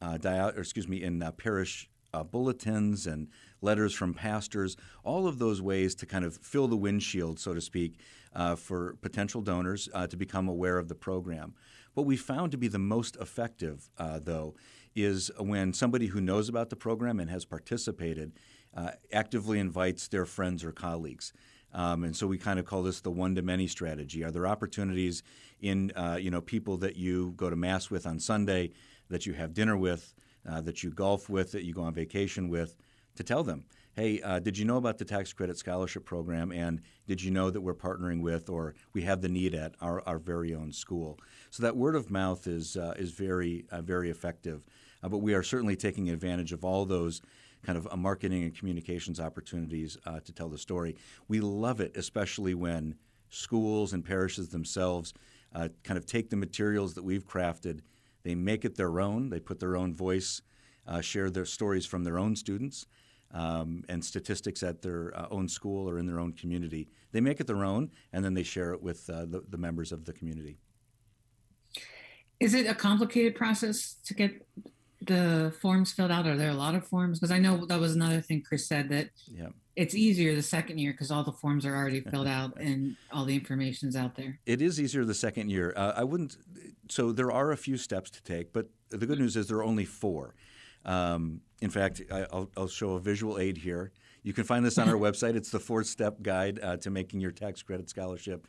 dia- 0.00 0.54
excuse 0.56 0.88
me 0.88 1.02
in 1.02 1.22
parish 1.36 1.90
uh, 2.12 2.22
bulletins 2.24 3.06
and 3.06 3.28
letters 3.60 3.94
from 3.94 4.14
pastors, 4.14 4.76
all 5.04 5.26
of 5.26 5.38
those 5.38 5.62
ways 5.62 5.94
to 5.96 6.06
kind 6.06 6.24
of 6.24 6.36
fill 6.36 6.68
the 6.68 6.76
windshield, 6.76 7.38
so 7.38 7.54
to 7.54 7.60
speak, 7.60 7.98
uh, 8.34 8.54
for 8.56 8.96
potential 9.00 9.40
donors 9.40 9.88
uh, 9.94 10.06
to 10.06 10.16
become 10.16 10.48
aware 10.48 10.78
of 10.78 10.88
the 10.88 10.94
program. 10.94 11.54
What 11.94 12.06
we 12.06 12.16
found 12.16 12.52
to 12.52 12.58
be 12.58 12.68
the 12.68 12.78
most 12.78 13.16
effective, 13.16 13.90
uh, 13.98 14.20
though, 14.22 14.54
is 14.94 15.30
when 15.38 15.72
somebody 15.72 16.06
who 16.06 16.20
knows 16.20 16.48
about 16.48 16.70
the 16.70 16.76
program 16.76 17.20
and 17.20 17.30
has 17.30 17.44
participated 17.44 18.32
uh, 18.76 18.90
actively 19.12 19.58
invites 19.58 20.08
their 20.08 20.26
friends 20.26 20.62
or 20.62 20.72
colleagues. 20.72 21.32
Um, 21.72 22.04
and 22.04 22.16
so 22.16 22.26
we 22.26 22.38
kind 22.38 22.58
of 22.58 22.64
call 22.64 22.82
this 22.82 23.00
the 23.00 23.10
one-to-many 23.10 23.66
strategy. 23.66 24.24
Are 24.24 24.30
there 24.30 24.46
opportunities 24.46 25.22
in 25.60 25.90
uh, 25.92 26.16
you 26.20 26.30
know 26.30 26.40
people 26.40 26.76
that 26.78 26.96
you 26.96 27.32
go 27.36 27.50
to 27.50 27.56
mass 27.56 27.90
with 27.90 28.06
on 28.06 28.18
Sunday, 28.18 28.72
that 29.08 29.26
you 29.26 29.34
have 29.34 29.54
dinner 29.54 29.76
with, 29.76 30.14
uh, 30.48 30.60
that 30.62 30.82
you 30.82 30.90
golf 30.90 31.28
with, 31.28 31.52
that 31.52 31.64
you 31.64 31.74
go 31.74 31.82
on 31.82 31.94
vacation 31.94 32.48
with, 32.48 32.76
to 33.16 33.24
tell 33.24 33.42
them, 33.42 33.64
hey, 33.94 34.20
uh, 34.20 34.38
did 34.38 34.58
you 34.58 34.64
know 34.64 34.76
about 34.76 34.98
the 34.98 35.04
tax 35.04 35.32
credit 35.32 35.56
scholarship 35.56 36.04
program? 36.04 36.52
And 36.52 36.82
did 37.06 37.22
you 37.22 37.30
know 37.30 37.50
that 37.50 37.60
we're 37.60 37.74
partnering 37.74 38.20
with 38.20 38.50
or 38.50 38.74
we 38.92 39.02
have 39.02 39.22
the 39.22 39.28
need 39.28 39.54
at 39.54 39.74
our, 39.80 40.02
our 40.06 40.18
very 40.18 40.54
own 40.54 40.70
school? 40.70 41.18
So 41.50 41.62
that 41.62 41.76
word 41.76 41.96
of 41.96 42.10
mouth 42.10 42.46
is, 42.46 42.76
uh, 42.76 42.94
is 42.98 43.12
very, 43.12 43.64
uh, 43.70 43.80
very 43.80 44.10
effective. 44.10 44.64
Uh, 45.02 45.08
but 45.08 45.18
we 45.18 45.34
are 45.34 45.42
certainly 45.42 45.76
taking 45.76 46.10
advantage 46.10 46.52
of 46.52 46.62
all 46.64 46.84
those 46.84 47.22
kind 47.64 47.78
of 47.78 47.88
uh, 47.90 47.96
marketing 47.96 48.44
and 48.44 48.56
communications 48.56 49.18
opportunities 49.18 49.96
to 50.24 50.32
tell 50.32 50.48
the 50.48 50.58
story. 50.58 50.96
We 51.26 51.40
love 51.40 51.80
it, 51.80 51.96
especially 51.96 52.54
when 52.54 52.96
schools 53.30 53.92
and 53.92 54.04
parishes 54.04 54.50
themselves 54.50 55.14
kind 55.54 55.96
of 55.96 56.04
take 56.04 56.28
the 56.28 56.36
materials 56.36 56.92
that 56.94 57.02
we've 57.02 57.26
crafted 57.26 57.80
they 58.26 58.34
make 58.34 58.64
it 58.64 58.76
their 58.76 59.00
own. 59.00 59.30
They 59.30 59.38
put 59.38 59.60
their 59.60 59.76
own 59.76 59.94
voice, 59.94 60.42
uh, 60.84 61.00
share 61.00 61.30
their 61.30 61.44
stories 61.44 61.86
from 61.86 62.02
their 62.02 62.18
own 62.18 62.34
students 62.34 62.86
um, 63.32 63.84
and 63.88 64.04
statistics 64.04 64.64
at 64.64 64.82
their 64.82 65.16
uh, 65.16 65.28
own 65.30 65.48
school 65.48 65.88
or 65.88 65.96
in 65.96 66.06
their 66.06 66.18
own 66.18 66.32
community. 66.32 66.88
They 67.12 67.20
make 67.20 67.38
it 67.38 67.46
their 67.46 67.64
own, 67.64 67.92
and 68.12 68.24
then 68.24 68.34
they 68.34 68.42
share 68.42 68.72
it 68.72 68.82
with 68.82 69.08
uh, 69.08 69.26
the, 69.26 69.44
the 69.48 69.56
members 69.56 69.92
of 69.92 70.06
the 70.06 70.12
community. 70.12 70.58
Is 72.40 72.52
it 72.52 72.66
a 72.66 72.74
complicated 72.74 73.36
process 73.36 73.94
to 74.06 74.12
get 74.12 74.44
the 75.00 75.54
forms 75.62 75.92
filled 75.92 76.10
out? 76.10 76.26
Are 76.26 76.36
there 76.36 76.50
a 76.50 76.54
lot 76.54 76.74
of 76.74 76.84
forms? 76.84 77.20
Because 77.20 77.30
I 77.30 77.38
know 77.38 77.64
that 77.66 77.78
was 77.78 77.94
another 77.94 78.20
thing 78.20 78.42
Chris 78.42 78.66
said 78.66 78.88
that 78.88 79.10
yeah 79.32 79.50
it's 79.76 79.94
easier 79.94 80.34
the 80.34 80.42
second 80.42 80.78
year 80.78 80.92
because 80.92 81.10
all 81.10 81.22
the 81.22 81.32
forms 81.32 81.66
are 81.66 81.76
already 81.76 82.00
filled 82.00 82.26
out 82.38 82.58
and 82.58 82.96
all 83.12 83.24
the 83.24 83.34
information's 83.34 83.94
out 83.94 84.16
there. 84.16 84.38
It 84.46 84.62
is 84.62 84.80
easier 84.80 85.04
the 85.04 85.14
second 85.14 85.50
year. 85.50 85.72
Uh, 85.76 85.92
I 85.96 86.04
wouldn't. 86.04 86.38
So 86.88 87.12
there 87.12 87.30
are 87.30 87.52
a 87.52 87.56
few 87.56 87.76
steps 87.76 88.10
to 88.10 88.22
take, 88.22 88.52
but 88.52 88.68
the 88.88 89.06
good 89.06 89.18
news 89.18 89.36
is 89.36 89.48
there 89.48 89.58
are 89.58 89.64
only 89.64 89.84
four. 89.84 90.34
Um, 90.84 91.42
in 91.60 91.70
fact, 91.70 92.00
I, 92.10 92.26
will 92.32 92.50
I'll 92.56 92.68
show 92.68 92.92
a 92.92 93.00
visual 93.00 93.38
aid 93.38 93.58
here. 93.58 93.92
You 94.22 94.32
can 94.32 94.44
find 94.44 94.64
this 94.64 94.78
on 94.78 94.88
our 94.88 94.94
website. 94.96 95.36
It's 95.36 95.50
the 95.50 95.60
four-step 95.60 96.22
guide 96.22 96.58
uh, 96.62 96.78
to 96.78 96.90
making 96.90 97.20
your 97.20 97.30
tax 97.32 97.62
credit 97.62 97.88
scholarship 97.90 98.46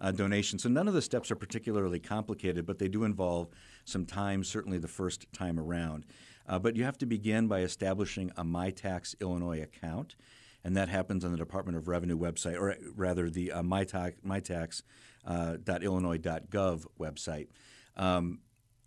uh, 0.00 0.12
donation. 0.12 0.58
So 0.58 0.68
none 0.68 0.88
of 0.88 0.94
the 0.94 1.02
steps 1.02 1.30
are 1.30 1.36
particularly 1.36 2.00
complicated, 2.00 2.64
but 2.64 2.78
they 2.78 2.88
do 2.88 3.04
involve 3.04 3.48
some 3.84 4.06
time. 4.06 4.44
Certainly 4.44 4.78
the 4.78 4.88
first 4.88 5.30
time 5.32 5.58
around. 5.58 6.06
Uh, 6.48 6.58
but 6.58 6.74
you 6.74 6.84
have 6.84 6.98
to 6.98 7.06
begin 7.06 7.48
by 7.48 7.60
establishing 7.60 8.30
a 8.36 8.44
MyTax 8.44 9.20
Illinois 9.20 9.60
account 9.62 10.16
and 10.64 10.76
that 10.76 10.88
happens 10.88 11.24
on 11.24 11.30
the 11.32 11.38
Department 11.38 11.76
of 11.76 11.88
Revenue 11.88 12.16
website, 12.18 12.56
or 12.58 12.76
rather 12.94 13.28
the 13.30 13.50
uh, 13.52 13.62
mytax, 13.62 14.14
mytax.illinois.gov 14.26 16.84
uh, 16.84 16.88
website. 16.98 17.48
Um, 17.96 18.40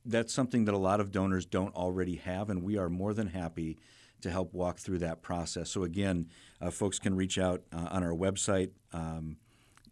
that's 0.06 0.34
something 0.34 0.66
that 0.66 0.74
a 0.74 0.78
lot 0.78 1.00
of 1.00 1.12
donors 1.12 1.46
don't 1.46 1.74
already 1.76 2.16
have, 2.18 2.50
and 2.50 2.64
we 2.64 2.78
are 2.78 2.90
more 2.90 3.14
than 3.14 3.28
happy 3.28 3.78
to 4.22 4.32
help 4.32 4.54
walk 4.54 4.80
through 4.80 4.98
that 5.00 5.22
process. 5.22 5.70
So 5.70 5.84
again, 5.84 6.30
uh, 6.62 6.72
folks 6.72 7.00
can 7.00 7.16
reach 7.16 7.38
out 7.38 7.64
uh, 7.74 7.88
on 7.92 8.04
our 8.04 8.14
website 8.14 8.72
um, 8.92 9.38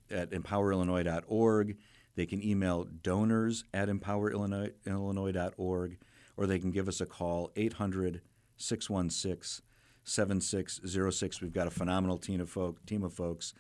at 0.10 0.32
empowerillinois.org. 0.32 1.78
They 2.16 2.26
can 2.26 2.44
email 2.44 2.88
donors 3.04 3.64
at 3.74 3.88
empowerillinois.org, 3.90 5.98
or 6.38 6.48
they 6.48 6.60
can 6.60 6.72
give 6.72 6.88
us 6.88 7.02
a 7.02 7.06
call 7.06 7.52
800 7.56 8.22
616 8.58 9.62
7606. 10.04 11.42
We've 11.42 11.54
got 11.54 11.68
a 11.68 11.72
phenomenal 11.72 12.18
team 12.18 12.42
of, 12.42 12.50
folk, 12.50 12.86
team 12.86 13.04
of 13.04 13.14
folks 13.14 13.54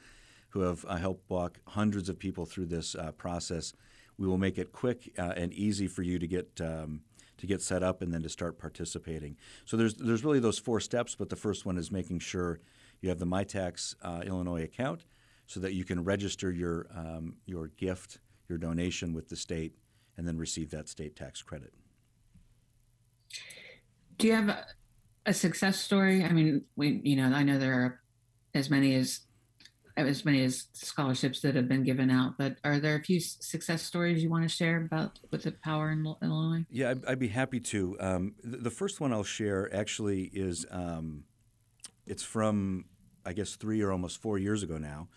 who 0.49 0.61
have 0.61 0.85
uh, 0.87 0.97
helped 0.97 1.29
walk 1.29 1.59
hundreds 1.67 2.09
of 2.09 2.19
people 2.19 2.45
through 2.45 2.67
this 2.67 2.95
uh, 2.95 3.11
process. 3.13 3.73
We 4.17 4.27
will 4.27 4.37
make 4.37 4.57
it 4.57 4.71
quick 4.71 5.11
uh, 5.17 5.33
and 5.35 5.53
easy 5.53 5.87
for 5.87 6.03
you 6.03 6.19
to 6.19 6.27
get 6.27 6.61
um, 6.61 7.01
to 7.37 7.47
get 7.47 7.61
set 7.61 7.81
up 7.81 8.03
and 8.03 8.13
then 8.13 8.21
to 8.21 8.29
start 8.29 8.59
participating. 8.59 9.35
So 9.65 9.77
there's 9.77 9.95
there's 9.95 10.23
really 10.23 10.39
those 10.39 10.59
four 10.59 10.79
steps, 10.79 11.15
but 11.15 11.29
the 11.29 11.35
first 11.35 11.65
one 11.65 11.77
is 11.77 11.91
making 11.91 12.19
sure 12.19 12.59
you 13.01 13.09
have 13.09 13.17
the 13.17 13.25
MyTax 13.25 13.95
uh, 14.03 14.21
Illinois 14.25 14.63
account 14.63 15.05
so 15.47 15.59
that 15.59 15.73
you 15.73 15.83
can 15.83 16.03
register 16.03 16.51
your 16.51 16.87
um, 16.95 17.35
your 17.45 17.67
gift, 17.77 18.19
your 18.47 18.57
donation 18.57 19.13
with 19.13 19.29
the 19.29 19.35
state, 19.35 19.73
and 20.17 20.27
then 20.27 20.37
receive 20.37 20.69
that 20.71 20.87
state 20.87 21.15
tax 21.15 21.41
credit. 21.41 21.73
Do 24.17 24.27
you 24.27 24.33
have 24.33 24.65
a 25.25 25.33
success 25.33 25.79
story. 25.79 26.23
I 26.23 26.31
mean, 26.31 26.65
we 26.75 27.01
you 27.03 27.15
know 27.15 27.35
I 27.35 27.43
know 27.43 27.57
there 27.57 27.73
are 27.73 28.01
as 28.53 28.69
many 28.69 28.95
as 28.95 29.21
as 29.97 30.25
many 30.25 30.43
as 30.43 30.67
scholarships 30.73 31.41
that 31.41 31.55
have 31.55 31.67
been 31.67 31.83
given 31.83 32.09
out, 32.09 32.37
but 32.37 32.55
are 32.63 32.79
there 32.79 32.95
a 32.95 33.03
few 33.03 33.19
success 33.19 33.81
stories 33.81 34.23
you 34.23 34.29
want 34.29 34.43
to 34.43 34.49
share 34.49 34.77
about 34.77 35.19
with 35.31 35.43
the 35.43 35.51
power 35.51 35.91
in 35.91 36.05
Illinois? 36.21 36.65
Yeah, 36.69 36.91
I'd, 36.91 37.05
I'd 37.05 37.19
be 37.19 37.27
happy 37.27 37.59
to. 37.59 37.97
Um, 37.99 38.35
the, 38.43 38.57
the, 38.57 38.69
first 38.69 39.01
one 39.01 39.11
I'll 39.11 39.23
share 39.23 39.73
actually 39.75 40.23
is 40.33 40.65
um, 40.71 41.25
it's 42.05 42.23
from 42.23 42.85
I 43.25 43.33
guess 43.33 43.55
three 43.55 43.81
or 43.81 43.91
almost 43.91 44.21
four 44.21 44.37
years 44.37 44.63
ago 44.63 44.77
now. 44.77 45.09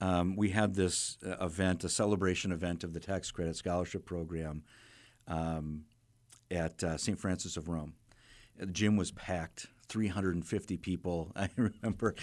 Um, 0.00 0.36
we 0.36 0.50
had 0.50 0.74
this 0.74 1.18
uh, 1.26 1.44
event, 1.44 1.84
a 1.84 1.88
celebration 1.88 2.52
event 2.52 2.84
of 2.84 2.94
the 2.94 3.00
tax 3.00 3.30
credit 3.30 3.56
scholarship 3.56 4.06
program 4.06 4.62
um, 5.28 5.84
at 6.50 6.82
uh, 6.82 6.96
St. 6.96 7.18
Frances 7.18 7.56
of 7.56 7.68
Rome. 7.68 7.94
The 8.60 8.66
gym 8.66 8.96
was 8.96 9.10
packed. 9.10 9.68
350 9.88 10.76
people. 10.76 11.32
I 11.36 11.48
remember 11.56 12.14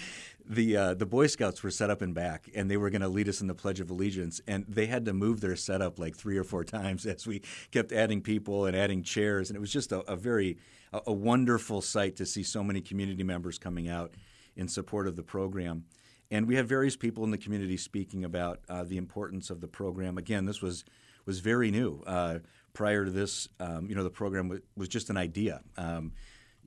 the 0.48 0.76
uh, 0.76 0.94
the 0.94 1.04
Boy 1.04 1.26
Scouts 1.26 1.62
were 1.62 1.70
set 1.70 1.90
up 1.90 2.00
in 2.00 2.14
back, 2.14 2.48
and 2.54 2.70
they 2.70 2.76
were 2.76 2.88
going 2.88 3.02
to 3.02 3.08
lead 3.08 3.28
us 3.28 3.42
in 3.42 3.46
the 3.46 3.54
Pledge 3.54 3.80
of 3.80 3.90
Allegiance, 3.90 4.40
and 4.46 4.64
they 4.66 4.86
had 4.86 5.04
to 5.04 5.12
move 5.12 5.40
their 5.40 5.56
setup 5.56 5.98
like 5.98 6.16
three 6.16 6.38
or 6.38 6.44
four 6.44 6.64
times 6.78 7.04
as 7.04 7.26
we 7.26 7.42
kept 7.70 7.92
adding 7.92 8.22
people 8.22 8.64
and 8.64 8.74
adding 8.74 9.02
chairs, 9.02 9.50
and 9.50 9.56
it 9.56 9.60
was 9.60 9.72
just 9.72 9.92
a, 9.92 9.98
a 10.10 10.16
very 10.16 10.56
a, 10.92 11.02
a 11.08 11.12
wonderful 11.12 11.82
sight 11.82 12.16
to 12.16 12.24
see 12.24 12.42
so 12.42 12.64
many 12.64 12.80
community 12.80 13.22
members 13.22 13.58
coming 13.58 13.88
out 13.88 14.14
in 14.56 14.66
support 14.66 15.06
of 15.06 15.16
the 15.16 15.22
program. 15.22 15.84
And 16.30 16.46
we 16.46 16.56
had 16.56 16.66
various 16.66 16.96
people 16.96 17.24
in 17.24 17.30
the 17.30 17.38
community 17.38 17.76
speaking 17.76 18.24
about 18.24 18.60
uh, 18.68 18.84
the 18.84 18.96
importance 18.96 19.50
of 19.50 19.60
the 19.60 19.68
program. 19.68 20.16
Again, 20.18 20.46
this 20.46 20.62
was 20.62 20.84
was 21.26 21.40
very 21.40 21.70
new. 21.70 22.02
Uh, 22.06 22.38
prior 22.78 23.04
to 23.04 23.10
this, 23.10 23.48
um, 23.58 23.88
you 23.88 23.96
know, 23.96 24.04
the 24.04 24.10
program 24.10 24.44
w- 24.44 24.62
was 24.76 24.88
just 24.88 25.10
an 25.10 25.16
idea. 25.16 25.62
Um, 25.76 26.12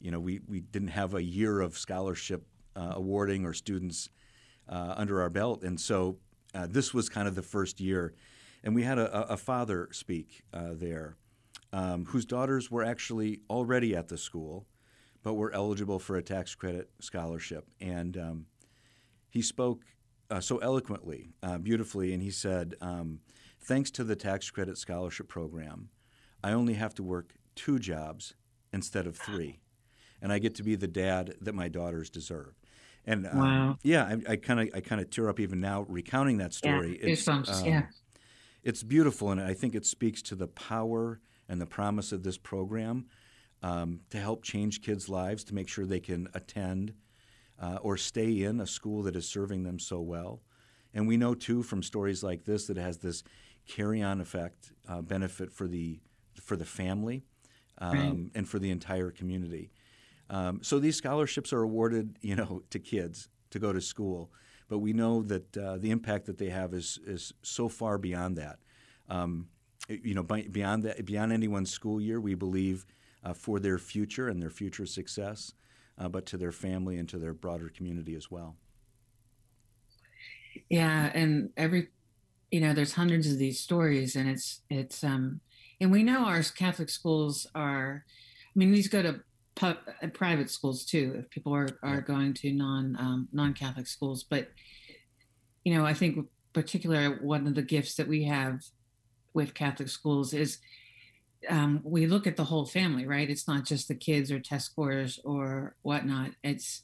you 0.02 0.12
know, 0.12 0.19
we, 0.19 0.41
we 0.45 0.60
didn't 0.60 0.89
have 0.89 1.13
a 1.13 1.24
year 1.24 1.62
of 1.62 1.78
scholarship 1.78 2.45
uh, 2.76 2.91
awarding 2.95 3.45
or 3.45 3.54
students 3.54 4.10
uh, 4.67 4.93
under 4.97 5.21
our 5.21 5.30
belt. 5.30 5.63
And 5.63 5.80
so 5.80 6.17
uh, 6.54 6.67
this 6.69 6.93
was 6.93 7.08
kind 7.08 7.30
of 7.30 7.36
the 7.36 7.41
first 7.41 7.80
year. 7.80 8.13
And 8.62 8.76
we 8.76 8.84
had 8.84 9.00
a, 9.00 9.32
a 9.32 9.38
father 9.38 9.88
speak 9.93 10.43
uh, 10.54 10.71
there 10.74 11.15
um, 11.71 12.04
whose 12.04 12.26
daughters 12.26 12.69
were 12.69 12.84
actually 12.84 13.39
already 13.50 13.95
at 13.95 14.10
the 14.10 14.17
school, 14.17 14.67
but 15.24 15.36
were 15.36 15.54
eligible 15.54 15.97
for 15.97 16.17
a 16.17 16.21
tax 16.21 16.56
credit 16.56 16.89
scholarship. 17.00 17.69
And 17.80 18.17
um, 18.17 18.45
he 19.30 19.41
spoke 19.41 19.86
uh, 20.30 20.41
so 20.41 20.58
eloquently, 20.58 21.30
uh, 21.41 21.58
beautifully, 21.58 22.13
and 22.13 22.21
he 22.21 22.32
said, 22.32 22.76
um, 22.82 23.21
Thanks 23.63 23.91
to 23.91 24.04
the 24.04 24.15
tax 24.15 24.50
credit 24.50 24.78
scholarship 24.78 25.28
program, 25.28 25.89
I 26.43 26.51
only 26.51 26.73
have 26.73 26.93
to 26.95 27.04
work 27.04 27.34
two 27.56 27.80
jobs 27.80 28.34
instead 28.73 29.06
of 29.08 29.17
three 29.17 29.62
and 30.21 30.32
I 30.32 30.39
get 30.39 30.56
to 30.56 30.63
be 30.63 30.75
the 30.75 30.88
dad 30.88 31.36
that 31.41 31.56
my 31.56 31.67
daughters 31.67 32.10
deserve. 32.10 32.54
And 33.06 33.25
um, 33.25 33.38
wow. 33.38 33.77
yeah, 33.82 34.15
I 34.30 34.36
kind 34.36 34.60
of 34.60 34.69
I 34.75 34.82
kind 34.82 35.01
of 35.01 35.10
tear 35.10 35.27
up 35.27 35.39
even 35.39 35.60
now 35.60 35.86
recounting 35.89 36.38
that 36.38 36.54
story. 36.54 36.99
Yeah, 37.01 37.10
it's, 37.10 37.27
um, 37.27 37.43
yeah. 37.65 37.84
it's 38.63 38.84
beautiful, 38.84 39.32
and 39.32 39.41
I 39.41 39.56
think 39.56 39.73
it 39.73 39.88
speaks 39.88 40.21
to 40.23 40.36
the 40.36 40.47
power 40.47 41.19
and 41.49 41.60
the 41.60 41.65
promise 41.65 42.12
of 42.12 42.21
this 42.21 42.38
program 42.38 43.08
um, 43.63 44.01
to 44.12 44.19
help 44.19 44.43
change 44.43 44.84
kids' 44.84 45.10
lives, 45.10 45.43
to 45.45 45.56
make 45.56 45.67
sure 45.67 45.86
they 45.86 45.99
can 45.99 46.27
attend 46.36 46.93
uh, 47.60 47.80
or 47.82 47.97
stay 47.97 48.43
in 48.43 48.60
a 48.60 48.67
school 48.67 49.01
that 49.04 49.15
is 49.15 49.27
serving 49.27 49.63
them 49.63 49.80
so 49.80 49.99
well. 49.99 50.41
And 50.93 51.08
we 51.08 51.17
know 51.17 51.34
too 51.34 51.63
from 51.63 51.82
stories 51.82 52.21
like 52.21 52.45
this 52.45 52.67
that 52.67 52.77
it 52.77 52.82
has 52.82 52.99
this 52.99 53.23
carry-on 53.67 54.21
effect 54.21 54.73
uh, 54.88 55.01
benefit 55.01 55.51
for 55.51 55.67
the 55.67 55.99
for 56.41 56.56
the 56.56 56.65
family 56.65 57.23
um, 57.77 57.97
right. 57.97 58.32
and 58.36 58.49
for 58.49 58.60
the 58.60 58.69
entire 58.69 59.12
community. 59.12 59.71
Um, 60.30 60.60
so 60.63 60.80
these 60.80 60.95
scholarships 60.95 61.51
are 61.51 61.62
awarded, 61.62 62.17
you 62.21 62.36
know, 62.36 62.63
to 62.69 62.80
kids 62.80 63.30
to 63.49 63.60
go 63.60 63.73
to 63.73 63.82
school, 63.82 64.32
but 64.69 64.80
we 64.80 64.93
know 64.93 65.21
that 65.23 65.58
uh, 65.58 65.77
the 65.77 65.91
impact 65.91 66.25
that 66.27 66.38
they 66.38 66.49
have 66.49 66.73
is 66.73 66.99
is 67.06 67.34
so 67.41 67.67
far 67.67 67.97
beyond 67.97 68.38
that. 68.38 68.60
Um, 69.10 69.47
you 69.89 70.13
know, 70.13 70.23
beyond 70.23 70.84
that, 70.84 71.06
beyond 71.06 71.34
anyone's 71.34 71.69
school 71.69 71.99
year, 71.99 72.21
we 72.21 72.36
believe 72.36 72.86
uh, 73.23 73.34
for 73.34 73.60
their 73.60 73.77
future 73.77 74.30
and 74.30 74.41
their 74.41 74.49
future 74.49 74.86
success, 74.86 75.54
uh, 75.97 76.08
but 76.08 76.25
to 76.27 76.38
their 76.38 76.54
family 76.54 76.97
and 76.97 77.10
to 77.10 77.17
their 77.17 77.34
broader 77.34 77.69
community 77.69 78.15
as 78.15 78.32
well. 78.32 78.56
Yeah, 80.69 81.12
and 81.13 81.49
every, 81.58 81.89
you 82.51 82.62
know, 82.62 82.73
there's 82.73 82.93
hundreds 82.93 83.30
of 83.30 83.38
these 83.38 83.60
stories, 83.60 84.15
and 84.15 84.30
it's 84.30 84.62
it's 84.69 85.04
um, 85.04 85.41
and 85.82 85.91
we 85.91 86.04
know 86.04 86.26
our 86.26 86.44
Catholic 86.44 86.89
schools 86.89 87.48
are. 87.56 88.06
I 88.08 88.60
mean, 88.60 88.72
these 88.72 88.88
go 88.88 89.02
to 89.02 89.22
uh, 89.62 89.74
private 90.13 90.50
schools 90.50 90.86
too, 90.86 91.15
if 91.17 91.30
people 91.30 91.54
are, 91.54 91.67
are 91.84 92.02
going 92.02 92.34
to 92.36 92.54
non 92.54 92.96
um, 93.00 93.28
non 93.34 93.54
Catholic 93.54 93.88
schools. 93.88 94.24
But 94.24 94.50
you 95.65 95.74
know, 95.74 95.86
I 95.86 95.94
think 95.94 96.28
particularly 96.54 97.17
one 97.22 97.48
of 97.48 97.56
the 97.56 97.62
gifts 97.63 97.96
that 97.96 98.08
we 98.08 98.26
have 98.26 98.62
with 99.34 99.54
Catholic 99.54 99.89
schools 99.89 100.34
is 100.34 100.60
um, 101.50 101.82
we 101.84 102.06
look 102.06 102.28
at 102.28 102.38
the 102.38 102.44
whole 102.44 102.65
family, 102.65 103.08
right? 103.08 103.30
It's 103.30 103.48
not 103.48 103.65
just 103.65 103.88
the 103.88 103.96
kids 103.96 104.32
or 104.32 104.39
test 104.39 104.67
scores 104.67 105.20
or 105.24 105.76
whatnot. 105.82 106.32
It's 106.44 106.84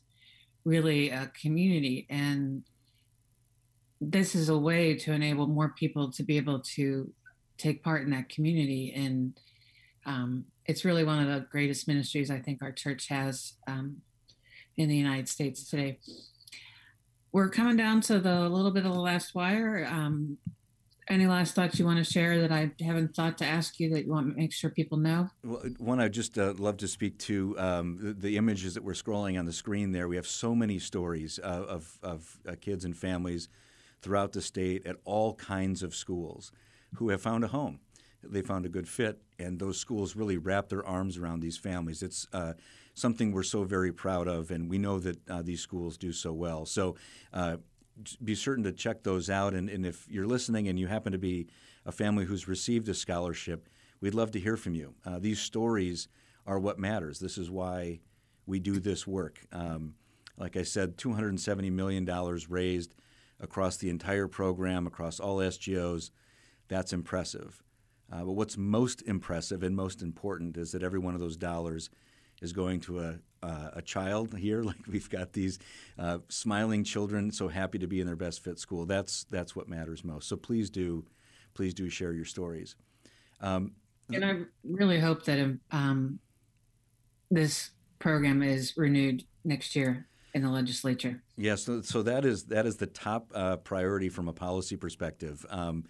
really 0.65 1.09
a 1.11 1.31
community, 1.39 2.07
and 2.09 2.63
this 4.01 4.33
is 4.33 4.49
a 4.49 4.57
way 4.57 4.95
to 4.95 5.13
enable 5.13 5.45
more 5.45 5.69
people 5.77 6.11
to 6.13 6.23
be 6.23 6.37
able 6.37 6.61
to 6.75 7.11
take 7.57 7.83
part 7.83 8.03
in 8.03 8.11
that 8.11 8.29
community 8.29 8.93
and 8.95 9.33
um, 10.07 10.45
it's 10.65 10.85
really 10.85 11.03
one 11.03 11.19
of 11.19 11.27
the 11.27 11.45
greatest 11.51 11.87
ministries 11.87 12.31
I 12.31 12.39
think 12.39 12.61
our 12.61 12.71
church 12.71 13.09
has 13.09 13.53
um, 13.67 13.97
in 14.77 14.89
the 14.89 14.95
United 14.95 15.27
States 15.27 15.69
today. 15.69 15.99
We're 17.31 17.49
coming 17.49 17.75
down 17.75 18.01
to 18.01 18.19
the 18.19 18.47
little 18.49 18.71
bit 18.71 18.85
of 18.85 18.93
the 18.93 18.99
last 18.99 19.35
wire. 19.35 19.85
Um, 19.89 20.37
any 21.09 21.27
last 21.27 21.55
thoughts 21.55 21.79
you 21.79 21.85
want 21.85 21.97
to 21.97 22.03
share 22.03 22.41
that 22.41 22.51
I 22.51 22.71
haven't 22.81 23.15
thought 23.15 23.37
to 23.37 23.45
ask 23.45 23.79
you 23.79 23.89
that 23.91 24.05
you 24.05 24.11
want 24.11 24.29
to 24.29 24.35
make 24.35 24.51
sure 24.51 24.69
people 24.69 24.97
know? 24.97 25.29
Well, 25.43 25.61
one, 25.77 26.01
I'd 26.01 26.11
just 26.11 26.37
uh, 26.37 26.53
love 26.57 26.77
to 26.77 26.87
speak 26.87 27.17
to 27.19 27.57
um, 27.57 27.97
the, 28.01 28.13
the, 28.13 28.37
images 28.37 28.73
that 28.73 28.83
we're 28.83 28.93
scrolling 28.93 29.39
on 29.39 29.45
the 29.45 29.53
screen 29.53 29.93
there. 29.93 30.09
We 30.09 30.17
have 30.17 30.27
so 30.27 30.53
many 30.53 30.79
stories 30.79 31.39
uh, 31.41 31.47
of, 31.47 31.97
of 32.03 32.39
uh, 32.47 32.55
kids 32.59 32.83
and 32.83 32.95
families 32.95 33.47
throughout 34.01 34.33
the 34.33 34.41
state 34.41 34.85
at 34.85 34.97
all 35.05 35.33
kinds 35.35 35.81
of 35.81 35.95
schools 35.95 36.51
who 36.95 37.09
have 37.09 37.21
found 37.21 37.43
a 37.43 37.47
home 37.47 37.79
they 38.23 38.41
found 38.41 38.65
a 38.65 38.69
good 38.69 38.87
fit, 38.87 39.21
and 39.39 39.59
those 39.59 39.79
schools 39.79 40.15
really 40.15 40.37
wrap 40.37 40.69
their 40.69 40.85
arms 40.85 41.17
around 41.17 41.39
these 41.39 41.57
families. 41.57 42.01
It's 42.01 42.27
uh, 42.33 42.53
something 42.93 43.31
we're 43.31 43.43
so 43.43 43.63
very 43.63 43.91
proud 43.91 44.27
of, 44.27 44.51
and 44.51 44.69
we 44.69 44.77
know 44.77 44.99
that 44.99 45.29
uh, 45.29 45.41
these 45.41 45.61
schools 45.61 45.97
do 45.97 46.11
so 46.11 46.33
well. 46.33 46.65
So 46.65 46.95
uh, 47.33 47.57
be 48.23 48.35
certain 48.35 48.63
to 48.63 48.71
check 48.71 49.03
those 49.03 49.29
out. 49.29 49.53
And, 49.53 49.69
and, 49.69 49.85
if 49.85 50.07
you're 50.09 50.27
listening 50.27 50.67
and 50.67 50.79
you 50.79 50.87
happen 50.87 51.11
to 51.13 51.17
be 51.17 51.47
a 51.85 51.91
family 51.91 52.25
who's 52.25 52.47
received 52.47 52.87
a 52.89 52.93
scholarship, 52.93 53.69
we'd 54.01 54.13
love 54.13 54.31
to 54.31 54.39
hear 54.39 54.57
from 54.57 54.75
you. 54.75 54.93
Uh, 55.05 55.19
these 55.19 55.39
stories 55.39 56.07
are 56.45 56.59
what 56.59 56.77
matters. 56.77 57.19
This 57.19 57.37
is 57.37 57.49
why 57.49 57.99
we 58.45 58.59
do 58.59 58.79
this 58.79 59.07
work. 59.07 59.39
Um, 59.51 59.95
like 60.37 60.55
I 60.55 60.63
said, 60.63 60.97
$270 60.97 61.71
million 61.71 62.07
raised 62.49 62.93
across 63.39 63.77
the 63.77 63.89
entire 63.89 64.27
program, 64.27 64.85
across 64.85 65.19
all 65.19 65.37
SGOs. 65.37 66.11
That's 66.67 66.93
impressive. 66.93 67.63
Uh, 68.11 68.23
but 68.23 68.33
what's 68.33 68.57
most 68.57 69.01
impressive 69.03 69.63
and 69.63 69.75
most 69.75 70.01
important 70.01 70.57
is 70.57 70.71
that 70.71 70.83
every 70.83 70.99
one 70.99 71.13
of 71.13 71.19
those 71.19 71.37
dollars 71.37 71.89
is 72.41 72.53
going 72.53 72.79
to 72.79 72.99
a, 72.99 73.19
uh, 73.43 73.71
a 73.73 73.81
child 73.81 74.37
here. 74.37 74.63
Like 74.67 74.87
we've 74.87 75.09
got 75.09 75.33
these 75.33 75.59
uh, 75.97 76.19
smiling 76.29 76.83
children, 76.83 77.31
so 77.31 77.47
happy 77.47 77.79
to 77.79 77.87
be 77.87 77.99
in 77.99 78.07
their 78.07 78.15
best 78.15 78.43
fit 78.43 78.59
school. 78.59 78.85
That's 78.85 79.25
that's 79.25 79.55
what 79.55 79.67
matters 79.67 80.03
most. 80.03 80.27
So 80.27 80.35
please 80.35 80.69
do, 80.69 81.05
please 81.53 81.73
do 81.73 81.89
share 81.89 82.13
your 82.13 82.25
stories. 82.25 82.75
Um, 83.41 83.73
and 84.13 84.23
I 84.23 84.39
really 84.63 84.99
hope 84.99 85.25
that 85.25 85.59
um, 85.71 86.19
this 87.29 87.71
program 87.99 88.41
is 88.41 88.75
renewed 88.77 89.23
next 89.43 89.75
year 89.75 90.07
in 90.33 90.43
the 90.43 90.49
legislature. 90.49 91.21
Yes, 91.35 91.63
so, 91.63 91.81
so 91.81 92.03
that 92.03 92.25
is 92.25 92.45
that 92.45 92.65
is 92.65 92.77
the 92.77 92.87
top 92.87 93.31
uh, 93.33 93.57
priority 93.57 94.09
from 94.09 94.27
a 94.27 94.33
policy 94.33 94.75
perspective. 94.75 95.45
Um, 95.49 95.85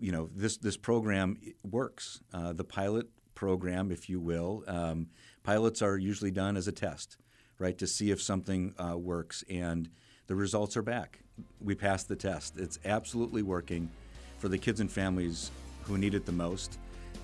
you 0.00 0.12
know, 0.12 0.30
this 0.34 0.56
this 0.56 0.76
program 0.76 1.38
works. 1.62 2.20
Uh, 2.32 2.52
the 2.52 2.64
pilot 2.64 3.06
program, 3.34 3.90
if 3.90 4.08
you 4.08 4.20
will, 4.20 4.64
um, 4.66 5.08
pilots 5.42 5.82
are 5.82 5.96
usually 5.96 6.30
done 6.30 6.56
as 6.56 6.68
a 6.68 6.72
test, 6.72 7.16
right, 7.58 7.76
to 7.78 7.86
see 7.86 8.10
if 8.10 8.20
something 8.20 8.74
uh, 8.78 8.96
works, 8.96 9.44
and 9.48 9.88
the 10.26 10.34
results 10.34 10.76
are 10.76 10.82
back. 10.82 11.20
We 11.60 11.74
passed 11.74 12.08
the 12.08 12.16
test. 12.16 12.58
It's 12.58 12.78
absolutely 12.84 13.42
working 13.42 13.90
for 14.38 14.48
the 14.48 14.58
kids 14.58 14.80
and 14.80 14.90
families 14.90 15.50
who 15.84 15.98
need 15.98 16.14
it 16.14 16.26
the 16.26 16.32
most, 16.32 16.78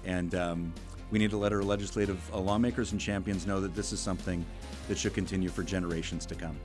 and 0.05 0.35
um, 0.35 0.73
we 1.11 1.19
need 1.19 1.31
to 1.31 1.37
let 1.39 1.53
our 1.53 1.63
legislative 1.63 2.19
uh, 2.33 2.39
lawmakers 2.39 2.93
and 2.93 3.01
champions 3.01 3.47
know 3.47 3.61
that 3.61 3.75
this 3.75 3.93
is 3.93 4.01
something 4.01 4.45
that 4.89 4.99
should 4.99 5.15
continue 5.15 5.49
for 5.49 5.63
generations 5.63 6.27
to 6.27 6.35
come. 6.35 6.57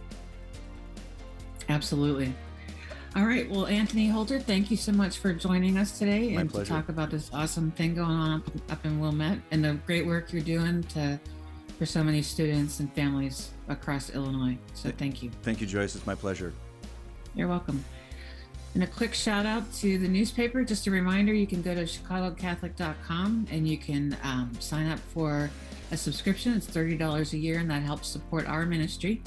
Absolutely. 1.70 2.34
All 3.14 3.26
right. 3.26 3.50
Well, 3.50 3.68
Anthony 3.68 4.08
Holter, 4.08 4.40
thank 4.40 4.72
you 4.72 4.78
so 4.78 4.94
much 4.94 5.18
for 5.18 5.34
joining 5.34 5.78
us 5.78 6.00
today 6.00 6.34
My 6.34 6.42
and 6.42 6.50
pleasure. 6.50 6.66
to 6.66 6.72
talk 6.72 6.88
about 6.88 7.12
this 7.12 7.30
awesome 7.34 7.72
thing 7.72 7.94
going 7.94 8.10
on 8.10 8.44
up, 8.70 8.86
in 8.86 9.02
Wilmette 9.02 9.40
and 9.52 9.66
the 9.66 9.74
great 9.86 10.06
work 10.06 10.32
you're 10.32 10.42
doing 10.42 10.82
to 10.84 11.20
for 11.78 11.86
so 11.86 12.06
many 12.06 12.22
students 12.22 12.80
and 12.80 12.94
families 12.94 13.52
across 13.68 14.12
Illinois. 14.12 14.58
So 14.76 14.92
thank 14.92 15.22
you. 15.22 15.30
Thank 15.44 15.60
you, 15.60 15.68
Joyce. 15.68 15.94
It's 15.96 16.08
my 16.08 16.16
pleasure. 16.16 16.54
You're 17.36 17.50
welcome. 17.50 17.84
And 18.76 18.84
a 18.84 18.88
quick 18.88 19.14
shout 19.14 19.46
out 19.46 19.72
to 19.76 19.98
the 19.98 20.08
newspaper. 20.08 20.64
Just 20.64 20.88
a 20.88 20.92
reminder 20.92 21.34
you 21.34 21.48
can 21.48 21.62
go 21.62 21.76
to 21.76 21.84
chicagocatholic.com 21.84 23.48
and 23.52 23.68
you 23.68 23.78
can 23.78 24.16
um, 24.24 24.52
sign 24.60 24.88
up 24.88 25.00
for 25.00 25.50
a 25.92 25.98
subscription. 25.98 26.54
It's 26.54 26.68
$30 26.68 27.34
a 27.34 27.38
year, 27.38 27.60
and 27.60 27.70
that 27.70 27.84
helps 27.84 28.08
support 28.08 28.48
our 28.48 28.66
ministry. 28.66 29.22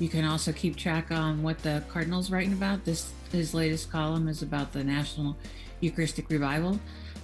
You 0.00 0.08
can 0.08 0.24
also 0.24 0.50
keep 0.50 0.74
track 0.74 1.12
on 1.12 1.44
what 1.44 1.58
the 1.58 1.84
Cardinal's 1.88 2.32
writing 2.32 2.54
about. 2.54 2.84
This 2.84 3.12
his 3.32 3.54
latest 3.54 3.90
column 3.90 4.28
is 4.28 4.42
about 4.42 4.72
the 4.72 4.84
National 4.84 5.36
Eucharistic 5.80 6.28
Revival 6.30 6.78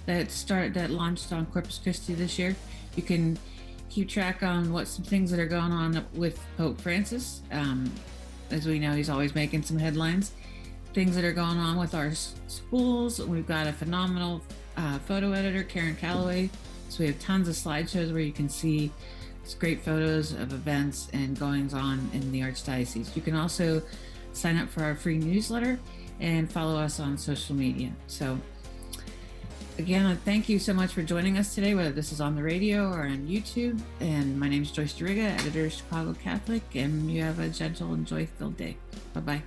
that 0.05 0.31
start 0.31 0.73
that 0.73 0.89
launched 0.89 1.31
on 1.33 1.45
Corpus 1.47 1.79
Christi 1.81 2.13
this 2.13 2.39
year. 2.39 2.55
You 2.95 3.03
can 3.03 3.37
keep 3.89 4.09
track 4.09 4.43
on 4.43 4.71
what 4.71 4.87
some 4.87 5.03
things 5.03 5.31
that 5.31 5.39
are 5.39 5.47
going 5.47 5.71
on 5.71 6.05
with 6.13 6.39
Pope 6.57 6.79
Francis. 6.79 7.41
Um, 7.51 7.91
as 8.49 8.65
we 8.65 8.79
know, 8.79 8.93
he's 8.93 9.09
always 9.09 9.35
making 9.35 9.63
some 9.63 9.77
headlines. 9.77 10.31
Things 10.93 11.15
that 11.15 11.25
are 11.25 11.33
going 11.33 11.57
on 11.57 11.77
with 11.77 11.93
our 11.93 12.13
schools. 12.13 13.19
We've 13.19 13.47
got 13.47 13.67
a 13.67 13.73
phenomenal 13.73 14.41
uh, 14.77 14.99
photo 14.99 15.33
editor, 15.33 15.63
Karen 15.63 15.95
Callaway. 15.95 16.49
So 16.89 16.99
we 16.99 17.07
have 17.07 17.19
tons 17.19 17.47
of 17.47 17.55
slideshows 17.55 18.11
where 18.11 18.21
you 18.21 18.31
can 18.31 18.49
see 18.49 18.91
great 19.59 19.81
photos 19.81 20.33
of 20.33 20.53
events 20.53 21.07
and 21.13 21.39
goings 21.39 21.73
on 21.73 22.09
in 22.13 22.31
the 22.31 22.41
Archdiocese. 22.41 23.15
You 23.15 23.21
can 23.21 23.35
also 23.35 23.81
sign 24.37 24.57
up 24.57 24.69
for 24.69 24.83
our 24.83 24.95
free 24.95 25.17
newsletter 25.17 25.79
and 26.19 26.49
follow 26.51 26.79
us 26.79 26.99
on 26.99 27.17
social 27.17 27.55
media. 27.55 27.91
So 28.07 28.39
again, 29.77 30.17
thank 30.25 30.49
you 30.49 30.59
so 30.59 30.73
much 30.73 30.93
for 30.93 31.03
joining 31.03 31.37
us 31.37 31.53
today, 31.55 31.75
whether 31.75 31.91
this 31.91 32.11
is 32.11 32.21
on 32.21 32.35
the 32.35 32.43
radio 32.43 32.91
or 32.91 33.01
on 33.01 33.27
YouTube. 33.27 33.79
And 33.99 34.39
my 34.39 34.47
name 34.47 34.63
is 34.63 34.71
Joyce 34.71 34.93
Duriga, 34.93 35.39
editor 35.39 35.65
of 35.65 35.73
Chicago 35.73 36.13
Catholic, 36.13 36.63
and 36.75 37.11
you 37.11 37.21
have 37.23 37.39
a 37.39 37.49
gentle 37.49 37.93
and 37.93 38.05
joy 38.05 38.27
filled 38.37 38.57
day. 38.57 38.77
Bye 39.13 39.21
bye. 39.21 39.41